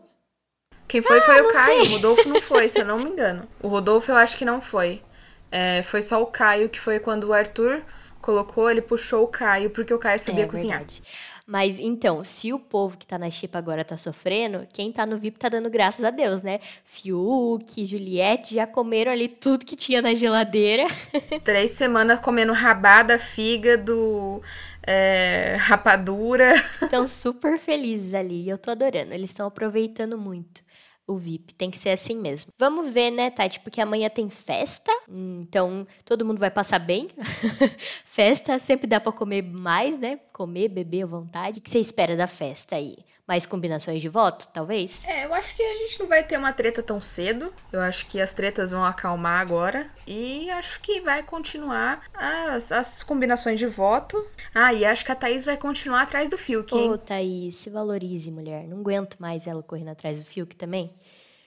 Quem 0.86 1.00
foi 1.00 1.18
Ah, 1.18 1.22
foi 1.22 1.40
o 1.40 1.52
Caio. 1.52 1.84
sei. 1.84 1.92
O 1.92 1.96
Rodolfo 1.96 2.28
não 2.28 2.42
foi, 2.42 2.68
se 2.68 2.80
eu 2.80 2.84
não 2.84 2.98
me 3.00 3.10
engano. 3.10 3.48
O 3.62 3.68
Rodolfo 3.68 4.10
eu 4.10 4.16
acho 4.16 4.36
que 4.36 4.44
não 4.44 4.60
foi. 4.60 5.02
É, 5.50 5.82
foi 5.84 6.02
só 6.02 6.20
o 6.22 6.26
Caio, 6.26 6.68
que 6.68 6.78
foi 6.78 6.98
quando 7.00 7.24
o 7.24 7.32
Arthur 7.32 7.80
colocou, 8.20 8.70
ele 8.70 8.82
puxou 8.82 9.24
o 9.24 9.28
Caio, 9.28 9.70
porque 9.70 9.92
o 9.94 9.98
Caio 9.98 10.18
sabia 10.18 10.44
É 10.44 10.46
cozinhar. 10.46 10.78
verdade. 10.78 11.02
Mas 11.46 11.80
então, 11.80 12.24
se 12.24 12.52
o 12.52 12.60
povo 12.60 12.96
que 12.96 13.04
tá 13.04 13.18
na 13.18 13.28
Chipa 13.28 13.58
agora 13.58 13.84
tá 13.84 13.96
sofrendo, 13.96 14.68
quem 14.72 14.92
tá 14.92 15.04
no 15.04 15.18
VIP 15.18 15.36
tá 15.36 15.48
dando 15.48 15.68
graças 15.68 16.04
a 16.04 16.10
Deus, 16.10 16.42
né? 16.42 16.60
Fiuk, 16.84 17.84
Juliette 17.84 18.54
já 18.54 18.68
comeram 18.68 19.10
ali 19.10 19.26
tudo 19.26 19.64
que 19.66 19.74
tinha 19.74 20.00
na 20.00 20.14
geladeira. 20.14 20.86
Três 21.42 21.72
semanas 21.72 22.20
comendo 22.20 22.52
rabada, 22.52 23.18
fígado, 23.18 24.40
é, 24.86 25.56
rapadura. 25.58 26.54
Estão 26.80 27.04
super 27.08 27.58
felizes 27.58 28.14
ali. 28.14 28.44
e 28.44 28.48
Eu 28.48 28.58
tô 28.58 28.70
adorando. 28.70 29.12
Eles 29.12 29.30
estão 29.30 29.46
aproveitando 29.48 30.16
muito 30.16 30.62
o 31.10 31.16
VIP. 31.16 31.54
Tem 31.54 31.70
que 31.70 31.78
ser 31.78 31.90
assim 31.90 32.16
mesmo. 32.16 32.52
Vamos 32.58 32.92
ver, 32.92 33.10
né, 33.10 33.30
Tati? 33.30 33.60
Porque 33.60 33.80
amanhã 33.80 34.08
tem 34.08 34.30
festa. 34.30 34.92
Então, 35.08 35.86
todo 36.04 36.24
mundo 36.24 36.38
vai 36.38 36.50
passar 36.50 36.78
bem. 36.78 37.08
festa 38.04 38.58
sempre 38.58 38.86
dá 38.86 39.00
pra 39.00 39.12
comer 39.12 39.42
mais, 39.42 39.98
né? 39.98 40.20
Comer, 40.32 40.68
beber 40.68 41.02
à 41.02 41.06
vontade. 41.06 41.58
O 41.58 41.62
que 41.62 41.70
você 41.70 41.80
espera 41.80 42.16
da 42.16 42.26
festa 42.26 42.76
aí? 42.76 42.96
Mais 43.30 43.46
combinações 43.46 44.02
de 44.02 44.08
voto, 44.08 44.48
talvez? 44.52 45.06
É, 45.06 45.24
eu 45.24 45.32
acho 45.32 45.54
que 45.54 45.62
a 45.62 45.74
gente 45.74 46.00
não 46.00 46.08
vai 46.08 46.24
ter 46.24 46.36
uma 46.36 46.52
treta 46.52 46.82
tão 46.82 47.00
cedo. 47.00 47.54
Eu 47.72 47.80
acho 47.80 48.06
que 48.06 48.20
as 48.20 48.32
tretas 48.32 48.72
vão 48.72 48.84
acalmar 48.84 49.40
agora. 49.40 49.88
E 50.04 50.50
acho 50.50 50.80
que 50.80 51.00
vai 51.00 51.22
continuar 51.22 52.02
as, 52.12 52.72
as 52.72 53.04
combinações 53.04 53.60
de 53.60 53.68
voto. 53.68 54.26
Ah, 54.52 54.74
e 54.74 54.84
acho 54.84 55.04
que 55.04 55.12
a 55.12 55.14
Thaís 55.14 55.44
vai 55.44 55.56
continuar 55.56 56.02
atrás 56.02 56.28
do 56.28 56.36
Fiuk, 56.36 56.74
hein? 56.74 56.90
Ô, 56.90 56.98
Thaís, 56.98 57.54
se 57.54 57.70
valorize, 57.70 58.32
mulher. 58.32 58.66
Não 58.66 58.80
aguento 58.80 59.16
mais 59.20 59.46
ela 59.46 59.62
correndo 59.62 59.90
atrás 59.90 60.20
do 60.20 60.26
Fiuk 60.26 60.56
também. 60.56 60.92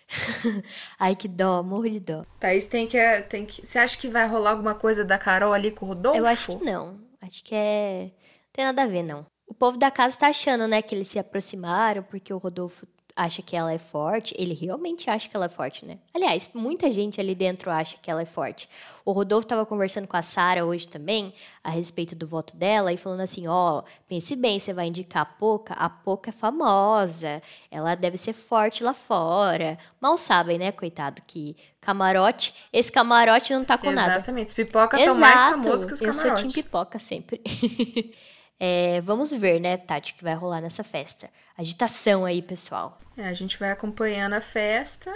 Ai, 0.98 1.18
que 1.18 1.28
dó, 1.28 1.62
morro 1.62 1.90
de 1.90 2.00
dó. 2.00 2.26
Thaís 2.40 2.66
tem 2.66 2.88
que, 2.88 2.98
tem 3.24 3.46
que. 3.46 3.68
Você 3.68 3.78
acha 3.78 3.98
que 3.98 4.08
vai 4.08 4.26
rolar 4.26 4.52
alguma 4.52 4.74
coisa 4.74 5.04
da 5.04 5.18
Carol 5.18 5.52
ali 5.52 5.70
com 5.70 5.86
o 5.86 5.90
Rodolfo? 5.90 6.18
Eu 6.18 6.26
acho 6.26 6.58
que 6.58 6.64
não. 6.64 6.98
Acho 7.22 7.44
que 7.44 7.54
é. 7.54 8.04
Não 8.04 8.54
tem 8.54 8.64
nada 8.64 8.84
a 8.84 8.88
ver, 8.88 9.04
não. 9.04 9.33
O 9.48 9.54
povo 9.54 9.78
da 9.78 9.92
casa 9.92 10.18
tá 10.18 10.28
achando, 10.28 10.68
né, 10.68 10.82
que 10.82 10.96
eles 10.96 11.08
se 11.08 11.20
aproximaram 11.20 12.04
porque 12.04 12.34
o 12.34 12.38
Rodolfo 12.38 12.88
acha 13.16 13.42
que 13.42 13.56
ela 13.56 13.72
é 13.72 13.78
forte. 13.78 14.34
Ele 14.38 14.54
realmente 14.54 15.10
acha 15.10 15.30
que 15.30 15.36
ela 15.36 15.46
é 15.46 15.50
forte, 15.50 15.88
né? 15.88 16.00
Aliás, 16.14 16.50
muita 16.54 16.90
gente 16.90 17.20
ali 17.20 17.36
dentro 17.36 17.70
acha 17.72 17.98
que 17.98 18.10
ela 18.10 18.22
é 18.22 18.26
forte. 18.26 18.68
O 19.06 19.12
Rodolfo 19.12 19.48
tava 19.48 19.66
conversando 19.66 20.08
com 20.08 20.18
a 20.18 20.22
Sara 20.22 20.66
hoje 20.66 20.88
também 20.88 21.34
a 21.64 21.70
respeito 21.70 22.16
do 22.16 22.28
voto 22.28 22.56
dela 22.56 22.92
e 22.92 22.98
falando 22.98 23.22
assim: 23.22 23.48
ó, 23.48 23.84
pense 24.08 24.36
bem, 24.36 24.60
você 24.60 24.74
vai 24.74 24.88
indicar 24.88 25.24
a 25.24 25.26
Poca? 25.26 25.74
A 25.74 25.90
Poca 25.90 26.30
é 26.30 26.34
famosa, 26.34 27.42
ela 27.70 27.96
deve 27.96 28.18
ser 28.18 28.34
forte 28.34 28.84
lá 28.84 28.94
fora. 28.94 29.78
Mal 30.00 30.18
sabem, 30.18 30.58
né, 30.58 30.72
coitado, 30.72 31.22
que 31.28 31.56
camarote, 31.80 32.54
esse 32.72 32.92
camarote 32.92 33.54
não 33.54 33.64
tá 33.64 33.78
com 33.78 33.92
nada. 33.92 34.14
Exatamente. 34.14 34.54
Pipoca 34.54 35.00
estão 35.00 35.18
mais 35.18 35.42
famosos 35.42 35.86
que 35.86 35.94
os 35.94 36.02
Eu 36.02 36.14
sou 36.14 36.24
camarotes. 36.24 36.52
Tim 36.54 36.62
Pipoca 36.62 37.00
sempre. 37.00 37.42
É, 38.66 39.02
vamos 39.02 39.34
ver, 39.34 39.60
né, 39.60 39.76
Tati, 39.76 40.14
o 40.14 40.16
que 40.16 40.24
vai 40.24 40.34
rolar 40.36 40.62
nessa 40.62 40.86
festa. 40.86 41.30
Agitação 41.58 42.24
aí, 42.24 42.42
pessoal. 42.42 42.98
É, 43.18 43.28
a 43.28 43.34
gente 43.34 43.60
vai 43.60 43.72
acompanhando 43.72 44.32
a 44.36 44.40
festa. 44.40 45.14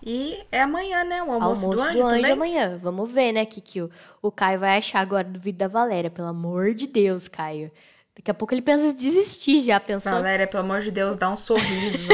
E 0.00 0.38
é 0.52 0.62
amanhã, 0.62 1.02
né? 1.02 1.20
O 1.20 1.32
almoço, 1.32 1.64
Almoço 1.64 1.92
do 1.92 2.02
anjo, 2.06 2.08
também. 2.08 2.30
amanhã. 2.30 2.78
Vamos 2.80 3.10
ver, 3.10 3.32
né, 3.32 3.42
o 3.42 3.46
que, 3.46 3.60
que 3.60 3.82
o, 3.82 3.90
o 4.22 4.30
Caio 4.30 4.60
vai 4.60 4.78
achar 4.78 5.00
agora 5.00 5.24
do 5.24 5.40
vídeo 5.40 5.58
da 5.58 5.66
Valéria. 5.66 6.08
Pelo 6.08 6.28
amor 6.28 6.72
de 6.72 6.86
Deus, 6.86 7.26
Caio. 7.26 7.68
Daqui 8.14 8.30
a 8.30 8.34
pouco 8.34 8.54
ele 8.54 8.62
pensa 8.62 8.86
em 8.86 8.94
desistir 8.94 9.60
já, 9.62 9.80
pensou? 9.80 10.12
Valéria, 10.12 10.46
pelo 10.46 10.62
amor 10.62 10.80
de 10.80 10.92
Deus, 10.92 11.16
dá 11.16 11.28
um 11.30 11.36
sorriso. 11.36 12.08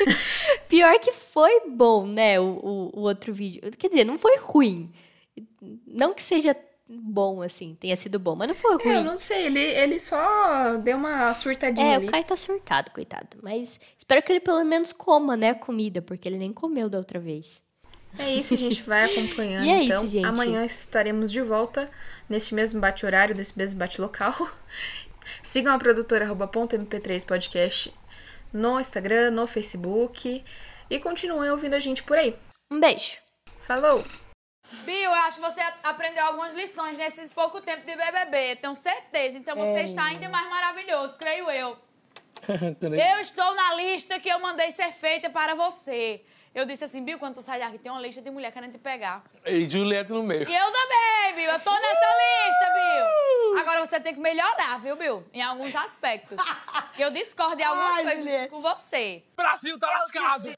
Pior 0.68 0.98
que 1.00 1.12
foi 1.12 1.68
bom, 1.68 2.06
né, 2.06 2.40
o, 2.40 2.44
o, 2.44 2.90
o 2.94 3.00
outro 3.02 3.34
vídeo. 3.34 3.60
Quer 3.76 3.88
dizer, 3.88 4.04
não 4.04 4.16
foi 4.16 4.38
ruim. 4.38 4.90
Não 5.86 6.14
que 6.14 6.22
seja 6.22 6.56
bom, 6.88 7.42
assim, 7.42 7.76
tenha 7.78 7.94
sido 7.96 8.18
bom, 8.18 8.34
mas 8.34 8.48
não 8.48 8.54
foi 8.54 8.70
É, 8.70 8.74
eu 8.74 8.78
ruim. 8.78 9.04
não 9.04 9.16
sei, 9.16 9.46
ele, 9.46 9.60
ele 9.60 10.00
só 10.00 10.76
deu 10.76 10.96
uma 10.96 11.32
surtadinha 11.34 11.86
É, 11.86 11.94
ali. 11.96 12.06
o 12.06 12.10
Caio 12.10 12.24
tá 12.24 12.36
surtado, 12.36 12.90
coitado. 12.92 13.36
Mas 13.42 13.78
espero 13.96 14.22
que 14.22 14.32
ele 14.32 14.40
pelo 14.40 14.64
menos 14.64 14.92
coma, 14.92 15.36
né, 15.36 15.50
a 15.50 15.54
comida, 15.54 16.00
porque 16.00 16.28
ele 16.28 16.38
nem 16.38 16.52
comeu 16.52 16.88
da 16.88 16.98
outra 16.98 17.18
vez. 17.20 17.62
É 18.18 18.30
isso, 18.34 18.54
a 18.54 18.56
gente 18.56 18.82
vai 18.82 19.04
acompanhando. 19.12 19.64
E 19.66 19.70
é 19.70 19.82
então, 19.84 19.98
isso, 20.04 20.08
gente. 20.12 20.24
Amanhã 20.26 20.64
estaremos 20.64 21.30
de 21.30 21.42
volta 21.42 21.90
neste 22.28 22.54
mesmo 22.54 22.80
bate-horário, 22.80 23.34
nesse 23.34 23.56
mesmo 23.58 23.78
bate-local. 23.78 24.34
Sigam 25.42 25.74
a 25.74 25.78
produtora 25.78 26.24
arroba 26.24 26.48
ponto 26.48 26.74
.mp3 26.74 27.26
podcast 27.26 27.92
no 28.52 28.80
Instagram, 28.80 29.30
no 29.30 29.46
Facebook. 29.46 30.42
E 30.90 30.98
continuem 30.98 31.50
ouvindo 31.50 31.74
a 31.74 31.78
gente 31.78 32.02
por 32.02 32.16
aí. 32.16 32.34
Um 32.70 32.80
beijo. 32.80 33.18
Falou! 33.66 34.02
Bill, 34.84 35.02
eu 35.02 35.12
acho 35.14 35.36
que 35.36 35.42
você 35.42 35.60
aprendeu 35.82 36.24
algumas 36.24 36.54
lições 36.54 36.96
nesse 36.98 37.28
pouco 37.28 37.60
tempo 37.60 37.84
de 37.86 37.96
BBB, 37.96 38.56
tenho 38.56 38.74
certeza. 38.76 39.38
Então 39.38 39.56
você 39.56 39.80
É. 39.80 39.84
está 39.84 40.04
ainda 40.04 40.28
mais 40.28 40.48
maravilhoso, 40.48 41.16
creio 41.16 41.50
eu. 41.50 41.78
Eu 42.48 43.20
estou 43.20 43.54
na 43.54 43.74
lista 43.74 44.18
que 44.20 44.28
eu 44.28 44.38
mandei 44.38 44.70
ser 44.72 44.92
feita 44.92 45.28
para 45.28 45.54
você. 45.54 46.22
Eu 46.54 46.64
disse 46.64 46.82
assim, 46.84 47.04
Bill, 47.04 47.18
quando 47.18 47.34
tu 47.34 47.42
sai 47.42 47.58
daqui, 47.60 47.78
tem 47.78 47.90
uma 47.92 48.00
lista 48.00 48.22
de 48.22 48.30
mulher 48.30 48.50
querendo 48.52 48.72
te 48.72 48.78
pegar. 48.78 49.22
E 49.44 49.68
Juliette 49.68 50.10
no 50.10 50.22
meio. 50.22 50.48
E 50.48 50.54
eu 50.56 50.72
também, 50.72 51.34
Bill. 51.34 51.50
Eu 51.50 51.60
tô 51.60 51.70
nessa 51.70 52.06
lista, 52.16 52.72
Bill. 52.74 53.58
Agora 53.60 53.84
você 53.86 54.00
tem 54.00 54.14
que 54.14 54.20
melhorar, 54.20 54.78
viu, 54.80 54.96
Bill? 54.96 55.24
Em 55.32 55.42
alguns 55.42 55.74
aspectos. 55.74 56.36
Eu 56.98 57.10
discordo 57.12 57.60
em 57.60 57.64
algumas 57.64 57.90
Ai, 57.92 58.02
coisas 58.02 58.18
Juliette. 58.24 58.48
com 58.50 58.58
você. 58.58 59.22
Brasil 59.36 59.78
tá 59.78 59.88
lascado. 59.88 60.48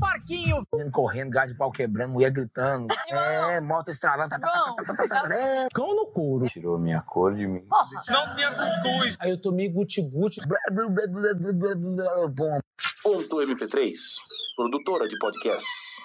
Parquinho! 0.00 0.62
Correndo, 0.90 1.30
gás 1.30 1.50
de 1.50 1.56
pau 1.56 1.70
quebrando, 1.70 2.12
mulher 2.14 2.30
gritando. 2.30 2.86
É, 3.10 3.60
moto 3.60 3.90
estralando. 3.90 4.30
Tá, 4.30 4.38
tá, 4.38 4.48
tá, 4.48 4.74
tá, 4.74 4.94
tá, 4.94 5.06
tá, 5.06 5.28
tá. 5.28 5.68
Cão 5.74 5.94
no 5.94 6.06
couro. 6.06 6.46
Tirou 6.46 6.78
minha 6.78 7.02
cor 7.02 7.34
de 7.34 7.46
mim. 7.46 7.62
Não 8.08 8.34
tinha 8.34 8.50
cuscuz. 8.52 9.16
Aí 9.20 9.30
eu 9.30 9.40
tomei 9.40 9.68
guti-guti. 9.68 10.40
Bom. 12.34 12.60
Ponto 13.02 13.36
MP3, 13.36 13.92
produtora 14.56 15.08
de 15.08 15.18
podcasts. 15.18 16.00